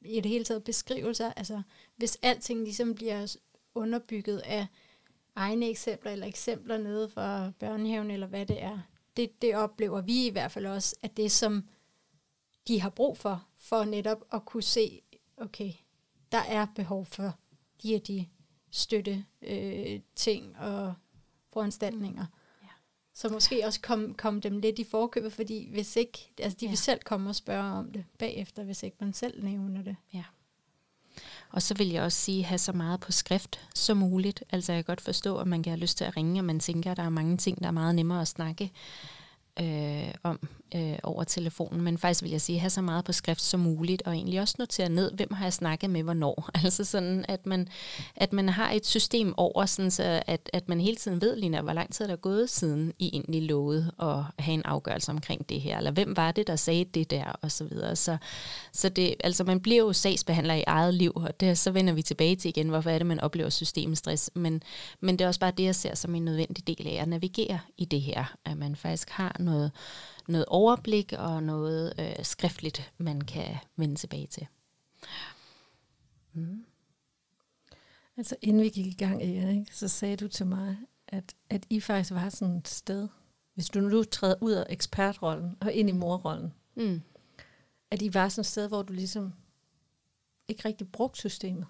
[0.00, 1.62] i det hele taget beskrivelser, altså
[1.96, 3.36] hvis alting ligesom bliver
[3.74, 4.66] underbygget af
[5.34, 8.78] egne eksempler, eller eksempler nede fra børnehaven, eller hvad det er,
[9.16, 11.68] det, det oplever vi i hvert fald også, at det som
[12.68, 15.00] de har brug for, for netop at kunne se,
[15.36, 15.72] okay,
[16.32, 17.38] der er behov for
[17.82, 18.26] de og de
[18.70, 20.94] støtte øh, ting og
[21.52, 22.26] foranstaltninger.
[23.18, 26.70] Så måske også komme kom dem lidt i forkøbet, fordi hvis ikke, altså de ja.
[26.70, 29.96] vil selv komme og spørge om det bagefter, hvis ikke man selv nævner det.
[30.14, 30.24] Ja.
[31.50, 34.44] Og så vil jeg også sige, have så meget på skrift som muligt.
[34.50, 36.60] Altså jeg kan godt forstå, at man kan have lyst til at ringe, og man
[36.60, 38.72] tænker, at der er mange ting, der er meget nemmere at snakke
[39.60, 43.42] øh, om øh, over telefonen, men faktisk vil jeg sige, have så meget på skrift
[43.42, 46.50] som muligt, og egentlig også notere ned, hvem har jeg snakket med hvornår.
[46.68, 47.68] Altså sådan, at man,
[48.16, 51.60] at man har et system over, sådan så at, at man hele tiden ved, Lina,
[51.60, 55.48] hvor lang tid der er gået siden I egentlig lovede at have en afgørelse omkring
[55.48, 57.96] det her, eller hvem var det, der sagde det der, og så videre.
[57.96, 58.16] Så,
[58.72, 62.02] så det, altså man bliver jo sagsbehandler i eget liv, og det, så vender vi
[62.02, 64.62] tilbage til igen, hvorfor er det, man oplever systemstress, men,
[65.00, 67.60] men det er også bare det, jeg ser som en nødvendig del af at navigere
[67.76, 69.70] i det her, at man faktisk har noget,
[70.28, 74.46] noget overblik og noget øh, skriftligt, man kan vende tilbage til.
[76.32, 76.64] Mm.
[78.16, 80.76] Altså inden vi gik i gang, Erik, så sagde du til mig,
[81.08, 83.08] at, at I faktisk var sådan et sted,
[83.54, 87.02] hvis du nu træder ud af ekspertrollen og ind i morrollen, mm.
[87.90, 89.32] at I var sådan et sted, hvor du ligesom
[90.48, 91.66] ikke rigtig brugte systemet.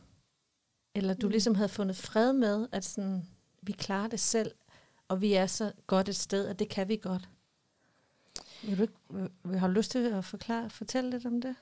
[0.94, 1.30] Eller du mm.
[1.30, 3.28] ligesom havde fundet fred med, at sådan,
[3.62, 4.52] vi klarer det selv,
[5.08, 7.28] og vi er så godt et sted, at det kan vi godt.
[8.62, 8.94] Vil du ikke,
[9.44, 11.54] øh, har du lyst til at forklare, fortælle lidt om det?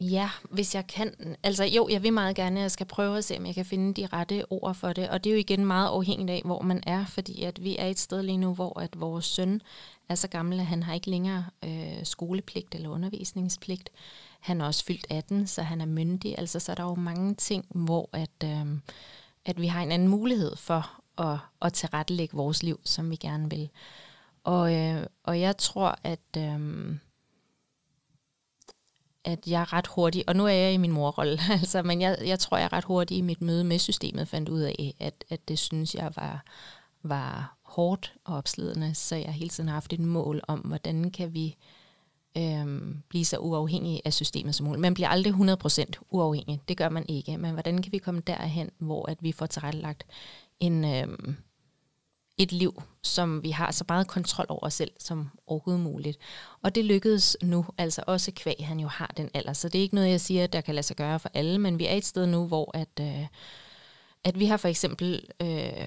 [0.00, 1.36] Ja, hvis jeg kan.
[1.42, 3.64] Altså jo, jeg vil meget gerne, at jeg skal prøve at se, om jeg kan
[3.64, 5.08] finde de rette ord for det.
[5.08, 7.86] Og det er jo igen meget afhængigt af, hvor man er, fordi at vi er
[7.86, 9.62] et sted lige nu, hvor at vores søn
[10.08, 13.90] er så gammel, at han har ikke længere øh, skolepligt eller undervisningspligt.
[14.40, 16.38] Han er også fyldt 18, så han er myndig.
[16.38, 18.66] Altså så er der jo mange ting, hvor at, øh,
[19.44, 23.50] at vi har en anden mulighed for at, at tilrettelægge vores liv, som vi gerne
[23.50, 23.70] vil.
[24.44, 26.96] Og, øh, og jeg tror, at, øh,
[29.24, 32.18] at jeg er ret hurtig, og nu er jeg i min morrolle, altså, men jeg,
[32.24, 35.24] jeg tror, jeg er ret hurtig i mit møde med systemet, fandt ud af, at,
[35.30, 36.44] at det synes jeg var,
[37.02, 41.34] var hårdt og opslidende, så jeg hele tiden har haft et mål om, hvordan kan
[41.34, 41.56] vi
[42.38, 44.80] øhm, blive så uafhængige af systemet som muligt.
[44.80, 48.70] Man bliver aldrig 100% uafhængig, det gør man ikke, men hvordan kan vi komme derhen,
[48.78, 50.04] hvor at vi får tilrettelagt
[50.60, 51.36] en, øhm,
[52.42, 56.18] et liv, som vi har så meget kontrol over os selv som overhovedet muligt.
[56.62, 59.52] Og det lykkedes nu, altså også kvæg, han jo har den alder.
[59.52, 61.78] Så det er ikke noget, jeg siger, der kan lade sig gøre for alle, men
[61.78, 63.26] vi er et sted nu, hvor at, øh,
[64.24, 65.86] at vi har for eksempel øh,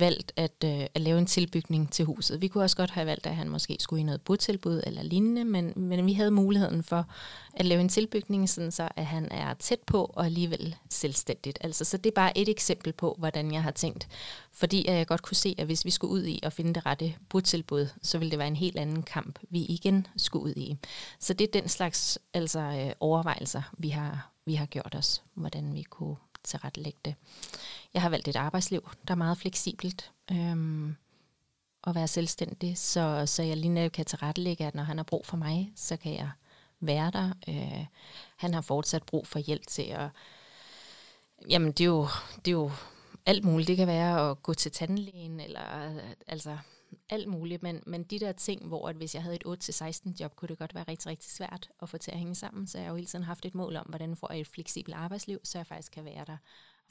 [0.00, 2.40] valgt at, øh, at lave en tilbygning til huset.
[2.40, 5.44] Vi kunne også godt have valgt, at han måske skulle i noget botilbud eller lignende,
[5.44, 7.06] men, men vi havde muligheden for
[7.54, 11.58] at lave en tilbygning, sådan så at han er tæt på og alligevel selvstændigt.
[11.60, 14.08] Altså, så det er bare et eksempel på, hvordan jeg har tænkt.
[14.52, 17.14] Fordi jeg godt kunne se, at hvis vi skulle ud i at finde det rette
[17.28, 20.76] botilbud, så ville det være en helt anden kamp, vi igen skulle ud i.
[21.18, 25.74] Så det er den slags altså, øh, overvejelser, vi har, vi har gjort os, hvordan
[25.74, 27.14] vi kunne tilrettelægge det.
[27.94, 30.12] Jeg har valgt et arbejdsliv, der er meget fleksibelt.
[30.30, 30.96] Øhm,
[31.86, 35.26] at være selvstændig, så, så jeg lige netop kan tilrettelægge, at når han har brug
[35.26, 36.30] for mig, så kan jeg
[36.80, 37.32] være der.
[37.48, 37.86] Øh,
[38.36, 40.08] han har fortsat brug for hjælp til at...
[41.50, 42.06] Jamen, det er jo,
[42.44, 42.70] det er jo
[43.26, 43.68] alt muligt.
[43.68, 45.94] Det kan være at gå til tandlægen, eller
[46.26, 46.58] altså
[47.10, 50.36] alt muligt, men, men de der ting, hvor at hvis jeg havde et 8-16 job,
[50.36, 52.84] kunne det godt være rigtig, rigtig svært at få til at hænge sammen, så jeg
[52.84, 55.58] har jo hele tiden haft et mål om, hvordan får jeg et fleksibelt arbejdsliv, så
[55.58, 56.36] jeg faktisk kan være der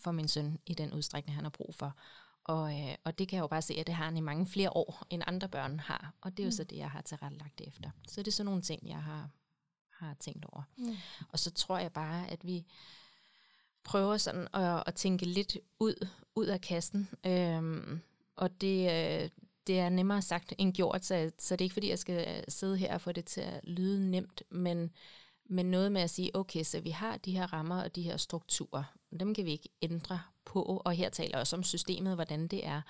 [0.04, 1.96] for min søn i den udstrækning, han har brug for.
[2.44, 4.46] Og, øh, og det kan jeg jo bare se, at det har han i mange
[4.46, 6.14] flere år, end andre børn har.
[6.22, 6.52] Og det er jo mm.
[6.52, 7.90] så det, jeg har tilrettelagt efter.
[8.08, 9.30] Så det er sådan nogle ting, jeg har,
[9.90, 10.64] har tænkt over.
[10.78, 10.96] Mm.
[11.30, 12.66] Og så tror jeg bare, at vi
[13.84, 17.10] prøver sådan at, at tænke lidt ud, ud af kassen.
[17.26, 18.02] Øhm,
[18.36, 19.30] og det, øh,
[19.68, 22.78] det er nemmere sagt end gjort, så, så det er ikke fordi, jeg skal sidde
[22.78, 24.92] her og få det til at lyde nemt, men,
[25.46, 28.18] men noget med at sige, okay, så vi har de her rammer og de her
[28.18, 28.84] strukturer,
[29.20, 32.66] dem kan vi ikke ændre på, og her taler jeg også om systemet, hvordan det
[32.66, 32.82] er.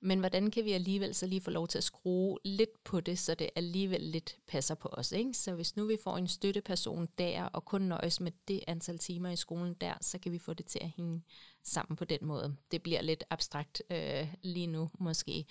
[0.00, 3.18] Men hvordan kan vi alligevel så lige få lov til at skrue lidt på det,
[3.18, 5.12] så det alligevel lidt passer på os?
[5.12, 5.34] Ikke?
[5.34, 9.30] Så hvis nu vi får en støtteperson der, og kun nøjes med det antal timer
[9.30, 11.22] i skolen der, så kan vi få det til at hænge
[11.62, 12.56] sammen på den måde.
[12.70, 15.44] Det bliver lidt abstrakt øh, lige nu måske.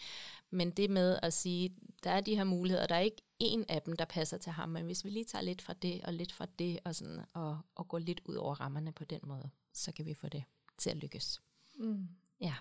[0.50, 3.82] Men det med at sige, der er de her muligheder, der er ikke en af
[3.82, 6.32] dem, der passer til ham, men hvis vi lige tager lidt fra det og lidt
[6.32, 9.92] fra det, og, sådan, og, og går lidt ud over rammerne på den måde, så
[9.92, 10.44] kan vi få det
[10.78, 11.42] til at lykkes.
[11.76, 12.08] Mm.
[12.42, 12.54] Ja,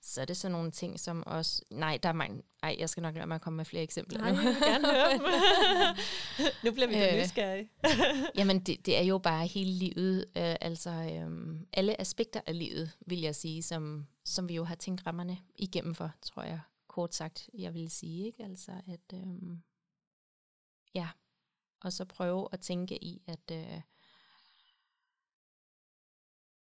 [0.00, 1.62] så er det sådan nogle ting, som også...
[1.70, 2.42] Nej, der er mange...
[2.62, 4.86] Ej, jeg skal nok lade mig at komme med flere eksempler Nej, jeg vil gerne
[4.92, 5.22] høre dem.
[6.64, 7.70] nu bliver vi øh, nysgerrige.
[8.38, 12.92] jamen, det, det er jo bare hele livet, øh, altså øh, alle aspekter af livet,
[13.06, 17.14] vil jeg sige, som, som vi jo har tænkt rammerne igennem for, tror jeg, kort
[17.14, 18.44] sagt, jeg vil sige, ikke?
[18.44, 19.18] Altså, at...
[19.18, 19.56] Øh,
[20.94, 21.08] ja,
[21.80, 23.50] og så prøve at tænke i, at...
[23.52, 23.80] Øh,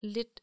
[0.06, 0.40] lidt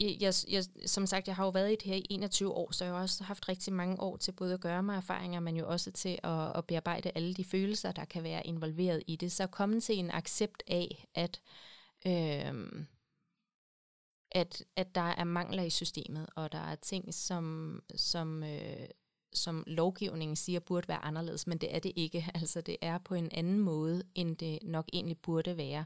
[0.00, 2.84] jeg, jeg, som sagt, jeg har jo været i det her i 21 år, så
[2.84, 5.68] jeg har også haft rigtig mange år til både at gøre mig erfaringer, men jo
[5.68, 9.32] også til at, at bearbejde alle de følelser, der kan være involveret i det.
[9.32, 11.40] Så komme til en accept af, at,
[12.06, 12.84] øh,
[14.32, 18.88] at, at der er mangler i systemet, og der er ting, som, som, øh,
[19.32, 22.26] som lovgivningen siger burde være anderledes, men det er det ikke.
[22.34, 25.84] Altså det er på en anden måde, end det nok egentlig burde være.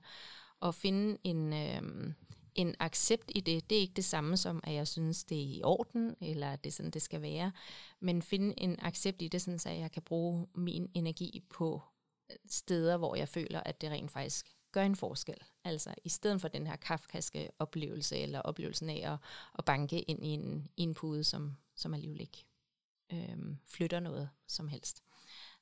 [0.62, 1.52] At finde en...
[1.52, 2.12] Øh,
[2.54, 5.56] en accept i det, det er ikke det samme som, at jeg synes, det er
[5.56, 7.52] i orden, eller at det er sådan, det skal være.
[8.00, 11.82] Men finde en accept i det, sådan, så jeg kan bruge min energi på
[12.30, 15.36] øh, steder, hvor jeg føler, at det rent faktisk gør en forskel.
[15.64, 19.18] Altså i stedet for den her kafkaske oplevelse, eller oplevelsen af at,
[19.58, 22.44] at banke ind i en, i en pude, som, som alligevel ikke
[23.12, 25.02] øhm, flytter noget som helst.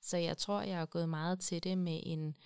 [0.01, 2.37] Så jeg tror, jeg har gået meget til det med en,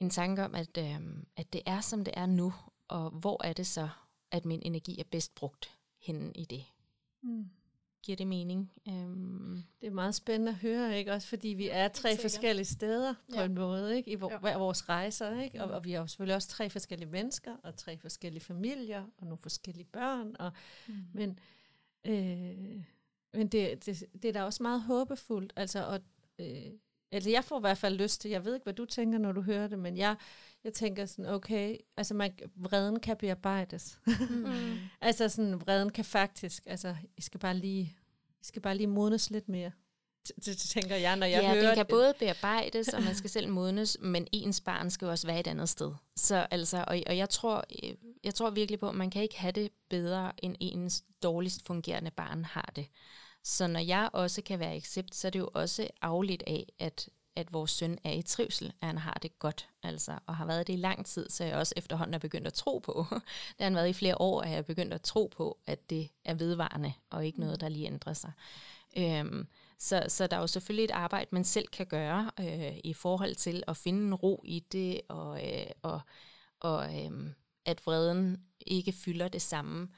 [0.00, 2.52] en tanke om, at, øhm, at det er, som det er nu,
[2.88, 3.88] og hvor er det så,
[4.30, 6.64] at min energi er bedst brugt henne i det?
[7.22, 7.50] Mm.
[8.02, 8.72] Giver det mening?
[8.86, 9.64] Um...
[9.80, 11.12] Det er meget spændende at høre, ikke?
[11.12, 13.44] Også fordi vi er tre forskellige steder på ja.
[13.44, 14.10] en måde, ikke?
[14.10, 14.58] I hver ja.
[14.58, 15.64] vores rejser, ikke?
[15.64, 19.26] Og, og vi er jo selvfølgelig også tre forskellige mennesker, og tre forskellige familier, og
[19.26, 20.36] nogle forskellige børn.
[20.38, 20.52] Og,
[20.88, 20.94] mm.
[21.12, 21.38] Men,
[22.04, 22.84] øh,
[23.32, 26.00] men det, det, det er da også meget håbefuldt, altså, og,
[26.38, 26.72] øh,
[27.14, 29.32] altså jeg får i hvert fald lyst til, jeg ved ikke, hvad du tænker, når
[29.32, 30.16] du hører det, men jeg,
[30.64, 33.98] jeg tænker sådan, okay, altså man, vreden kan bearbejdes.
[34.30, 34.76] Mm.
[35.00, 37.96] altså sådan, vreden kan faktisk, altså I skal bare lige,
[38.40, 39.70] I skal bare lige modnes lidt mere.
[40.26, 41.62] Det, det tænker jeg, når jeg ja, hører...
[41.62, 45.26] Ja, den kan både bearbejdes, og man skal selv modnes, men ens barn skal også
[45.26, 45.92] være et andet sted.
[46.16, 47.64] Så altså, og, og jeg, tror,
[48.24, 52.10] jeg tror virkelig på, at man kan ikke have det bedre, end ens dårligst fungerende
[52.10, 52.86] barn har det.
[53.44, 57.08] Så når jeg også kan være accept, så er det jo også afledt af, at
[57.36, 60.66] at vores søn er i trivsel, at han har det godt, altså, og har været
[60.66, 63.06] det i lang tid, så jeg også efterhånden er begyndt at tro på.
[63.10, 65.90] det har han været i flere år, at jeg er begyndt at tro på, at
[65.90, 68.32] det er vedvarende, og ikke noget, der lige ændrer sig.
[68.96, 69.46] Øhm,
[69.78, 73.34] så, så der er jo selvfølgelig et arbejde, man selv kan gøre øh, i forhold
[73.34, 76.00] til at finde en ro i det, og, øh, og,
[76.60, 77.30] og øh,
[77.64, 79.88] at vreden ikke fylder det samme.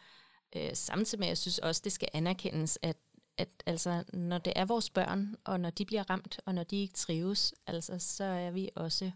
[0.57, 2.97] Øh, samtidig med, at jeg synes også, det skal anerkendes, at
[3.39, 6.77] at altså, når det er vores børn, og når de bliver ramt, og når de
[6.77, 9.11] ikke trives, altså, så er vi også,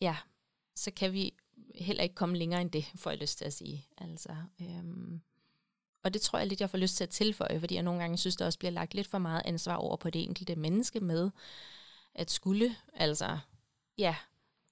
[0.00, 0.16] ja,
[0.74, 1.34] så kan vi
[1.74, 3.86] heller ikke komme længere end det, får jeg lyst til at sige.
[3.98, 5.20] Altså, øhm,
[6.02, 8.18] og det tror jeg lidt, jeg får lyst til at tilføje, fordi jeg nogle gange
[8.18, 11.30] synes, der også bliver lagt lidt for meget ansvar over på det enkelte menneske med,
[12.14, 13.38] at skulle, altså,
[13.98, 14.16] ja,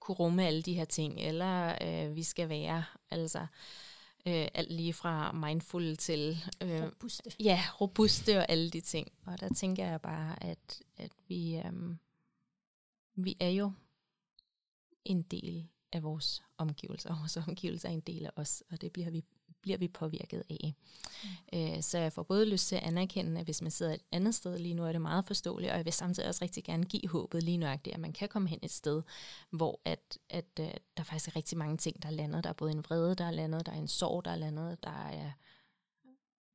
[0.01, 3.47] kunne rumme alle de her ting, eller øh, vi skal være, altså, Øh,
[4.31, 6.45] alt lige fra mindful til...
[6.61, 7.31] Øh, robuste.
[7.41, 9.13] Ja, robuste og alle de ting.
[9.27, 11.97] Og der tænker jeg bare, at, at vi, øh,
[13.15, 13.73] vi er jo
[15.05, 17.19] en del af vores omgivelser.
[17.19, 19.25] Vores omgivelser er en del af os, og det bliver vi
[19.63, 20.75] bliver vi påvirket af.
[21.25, 21.59] Mm.
[21.59, 24.35] Øh, så jeg får både lyst til at anerkende, at hvis man sidder et andet
[24.35, 27.09] sted lige nu, er det meget forståeligt, og jeg vil samtidig også rigtig gerne give
[27.09, 29.03] håbet lige nøjagtigt, at man kan komme hen et sted,
[29.51, 32.45] hvor at, at, øh, der faktisk er rigtig mange ting, der er landet.
[32.45, 34.85] Der er både en vrede, der er landet, der er en sorg, der er landet,
[34.85, 35.33] der er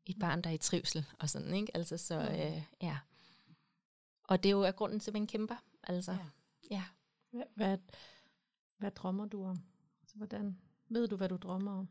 [0.05, 1.77] et barn, der er i trivsel og sådan, ikke?
[1.77, 2.35] Altså, så mm.
[2.35, 2.97] øh, ja.
[4.23, 5.55] Og det er jo er grunden til, at man kæmper.
[5.83, 6.17] Altså, ja.
[6.71, 6.83] ja.
[7.31, 7.77] Hvad, hvad,
[8.77, 9.59] hvad drømmer du om?
[10.01, 10.57] Altså, hvordan
[10.89, 11.89] ved du, hvad du drømmer om?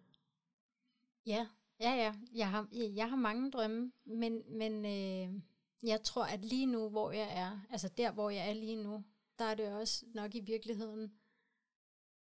[1.26, 1.46] Ja,
[1.80, 2.14] ja, ja.
[2.34, 5.40] Jeg har, jeg har mange drømme, men, men øh,
[5.82, 9.04] jeg tror, at lige nu, hvor jeg er, altså der, hvor jeg er lige nu,
[9.38, 11.12] der er det også nok i virkeligheden,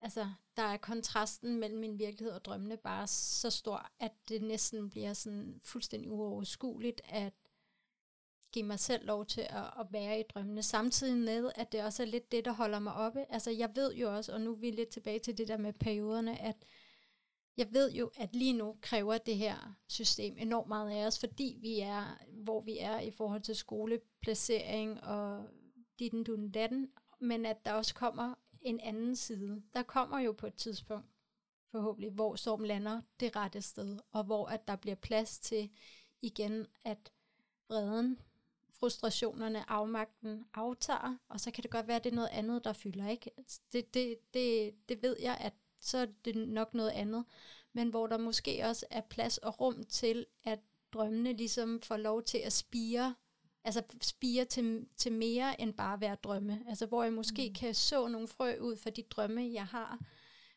[0.02, 4.90] altså der er kontrasten mellem min virkelighed og drømmene bare så stor, at det næsten
[4.90, 7.34] bliver sådan fuldstændig uoverskueligt at
[8.52, 12.04] give mig selv lov til at, at være i drømmene, samtidig med, at det også
[12.04, 13.26] er lidt det, der holder mig oppe.
[13.30, 15.74] Altså jeg ved jo også, og nu er vi lidt tilbage til det der med
[15.74, 16.56] perioderne, at
[17.58, 21.58] jeg ved jo, at lige nu kræver det her system enormt meget af os, fordi
[21.62, 25.50] vi er, hvor vi er i forhold til skoleplacering og
[26.00, 29.64] ditten, dun, datten, men at der også kommer en anden side.
[29.74, 31.08] Der kommer jo på et tidspunkt,
[31.72, 35.70] forhåbentlig, hvor Storm lander det rette sted, og hvor at der bliver plads til
[36.22, 37.12] igen, at
[37.70, 38.20] vreden,
[38.80, 42.74] frustrationerne, afmagten aftager, og så kan det godt være, at det er noget andet, der
[42.74, 43.10] fylder.
[43.10, 43.32] Ikke?
[43.38, 47.26] Altså, det, det, det, det ved jeg, at så er det nok noget andet,
[47.74, 50.60] men hvor der måske også er plads og rum til, at
[50.94, 53.16] drømmene ligesom får lov til at spire,
[53.64, 56.64] altså spire til, til mere end bare at være drømme.
[56.68, 57.54] Altså hvor jeg måske mm.
[57.54, 60.00] kan så nogle frø ud for de drømme, jeg har,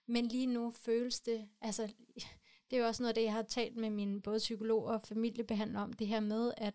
[0.06, 1.92] men lige nu føles det, altså
[2.70, 5.02] det er jo også noget af det, jeg har talt med mine både psykologer og
[5.02, 6.74] familiebehandler om, det her med, at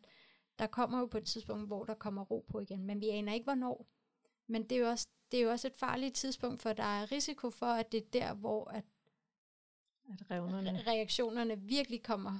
[0.59, 3.33] der kommer jo på et tidspunkt, hvor der kommer ro på igen, men vi aner
[3.33, 3.87] ikke, hvornår.
[4.47, 7.11] Men det er jo også, det er jo også et farligt tidspunkt, for der er
[7.11, 8.83] risiko for, at det er der, hvor at,
[10.13, 10.83] at revnerne.
[10.87, 12.39] reaktionerne virkelig kommer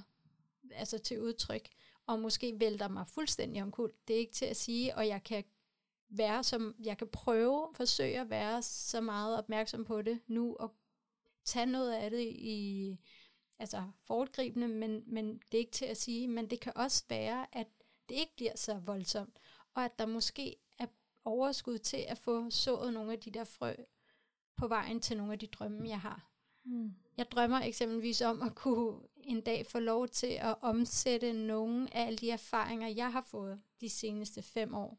[0.70, 1.68] altså til udtryk,
[2.06, 3.92] og måske vælter mig fuldstændig omkuld.
[4.08, 5.44] Det er ikke til at sige, og jeg kan
[6.08, 10.74] være som, jeg kan prøve, forsøge at være så meget opmærksom på det nu, og
[11.44, 12.98] tage noget af det i,
[13.58, 17.46] altså fortgribende, men, men det er ikke til at sige, men det kan også være,
[17.52, 17.66] at
[18.08, 19.38] det ikke bliver så voldsomt,
[19.74, 20.56] og at der måske
[21.24, 23.74] overskud til at få sået nogle af de der frø
[24.56, 26.30] på vejen til nogle af de drømme, jeg har.
[26.64, 26.94] Mm.
[27.16, 32.06] Jeg drømmer eksempelvis om at kunne en dag få lov til at omsætte nogle af
[32.06, 34.98] alle de erfaringer, jeg har fået de seneste fem år,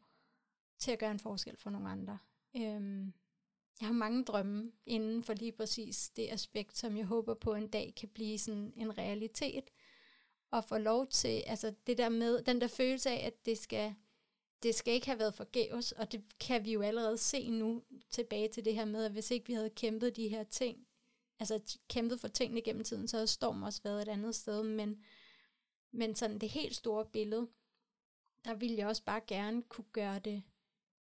[0.80, 2.18] til at gøre en forskel for nogle andre.
[2.58, 3.14] Øhm,
[3.82, 7.68] jeg har mange drømme inden for lige præcis det aspekt, som jeg håber på en
[7.68, 9.72] dag kan blive sådan en realitet.
[10.52, 13.96] Og få lov til, altså det der med, den der følelse af, at det skal,
[14.66, 18.48] det skal ikke have været forgæves, og det kan vi jo allerede se nu tilbage
[18.48, 20.88] til det her med, at hvis ikke vi havde kæmpet de her ting,
[21.40, 25.04] altså kæmpet for tingene gennem tiden, så havde Storm også været et andet sted, men,
[25.92, 27.48] men sådan det helt store billede,
[28.46, 30.44] der ville jeg også bare gerne kunne gøre det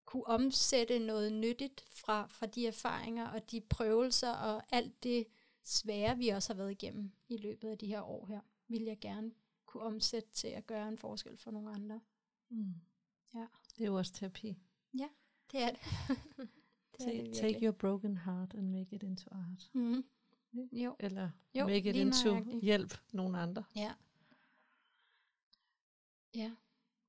[0.06, 5.28] kunne omsætte noget nyttigt fra, fra de erfaringer og de prøvelser og alt det
[5.64, 9.00] svære, vi også har været igennem i løbet af de her år her, vil jeg
[9.00, 9.32] gerne
[9.66, 12.00] kunne omsætte til at gøre en forskel for nogle andre.
[12.50, 12.74] Mm.
[13.36, 13.48] Ja.
[13.78, 14.58] Det er jo også terapi.
[14.94, 15.10] Ja,
[15.52, 15.80] det er det.
[16.92, 19.72] det take, er det take your broken heart and make it into art.
[19.74, 20.04] Mm.
[20.72, 20.96] Jo.
[21.00, 22.64] Eller jo, make it into nøjagtigt.
[22.64, 23.64] hjælp nogle andre.
[23.76, 23.94] Ja.
[26.36, 26.52] Ja.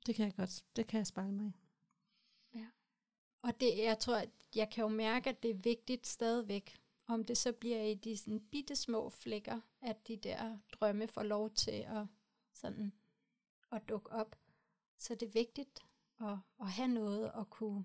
[0.06, 1.62] Det kan jeg godt, det kan jeg spejle mig i.
[3.42, 7.24] Og det, jeg tror, at jeg kan jo mærke, at det er vigtigt stadigvæk, om
[7.24, 11.50] det så bliver i de sådan bitte små flækker, at de der drømme får lov
[11.50, 12.06] til at,
[12.52, 12.92] sådan,
[13.72, 14.36] at dukke op.
[14.98, 15.80] Så det er vigtigt
[16.22, 17.84] at, at have noget at kunne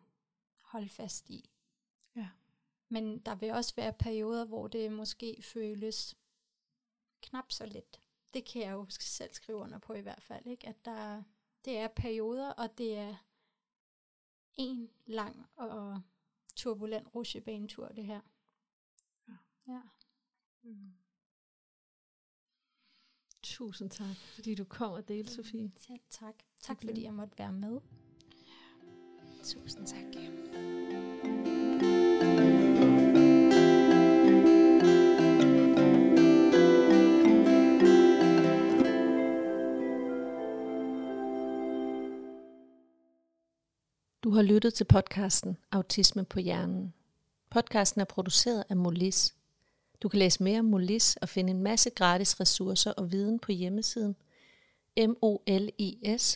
[0.62, 1.50] holde fast i.
[2.16, 2.30] Ja.
[2.90, 6.16] Men der vil også være perioder, hvor det måske føles
[7.22, 8.02] knap så let.
[8.34, 10.68] Det kan jeg jo selv skrive under på i hvert fald, ikke?
[10.68, 11.24] at der,
[11.66, 13.16] det er perioder, og det er
[14.56, 16.02] en lang og
[16.56, 18.22] turbulent rusjebanetur, det her.
[19.28, 19.34] Ja.
[19.68, 19.82] ja.
[20.64, 20.94] Mm.
[23.44, 25.72] Tusind tak, fordi du kom og delte, Sofie.
[25.76, 26.36] Selv tak.
[26.62, 27.82] Tak, fordi jeg måtte være med.
[29.48, 30.00] Tusind tak.
[44.24, 46.94] Du har lyttet til podcasten Autisme på hjernen.
[47.50, 49.36] Podcasten er produceret af Molis.
[50.02, 53.52] Du kan læse mere om Molis og finde en masse gratis ressourcer og viden på
[53.52, 54.16] hjemmesiden
[54.98, 56.28] molis.dk.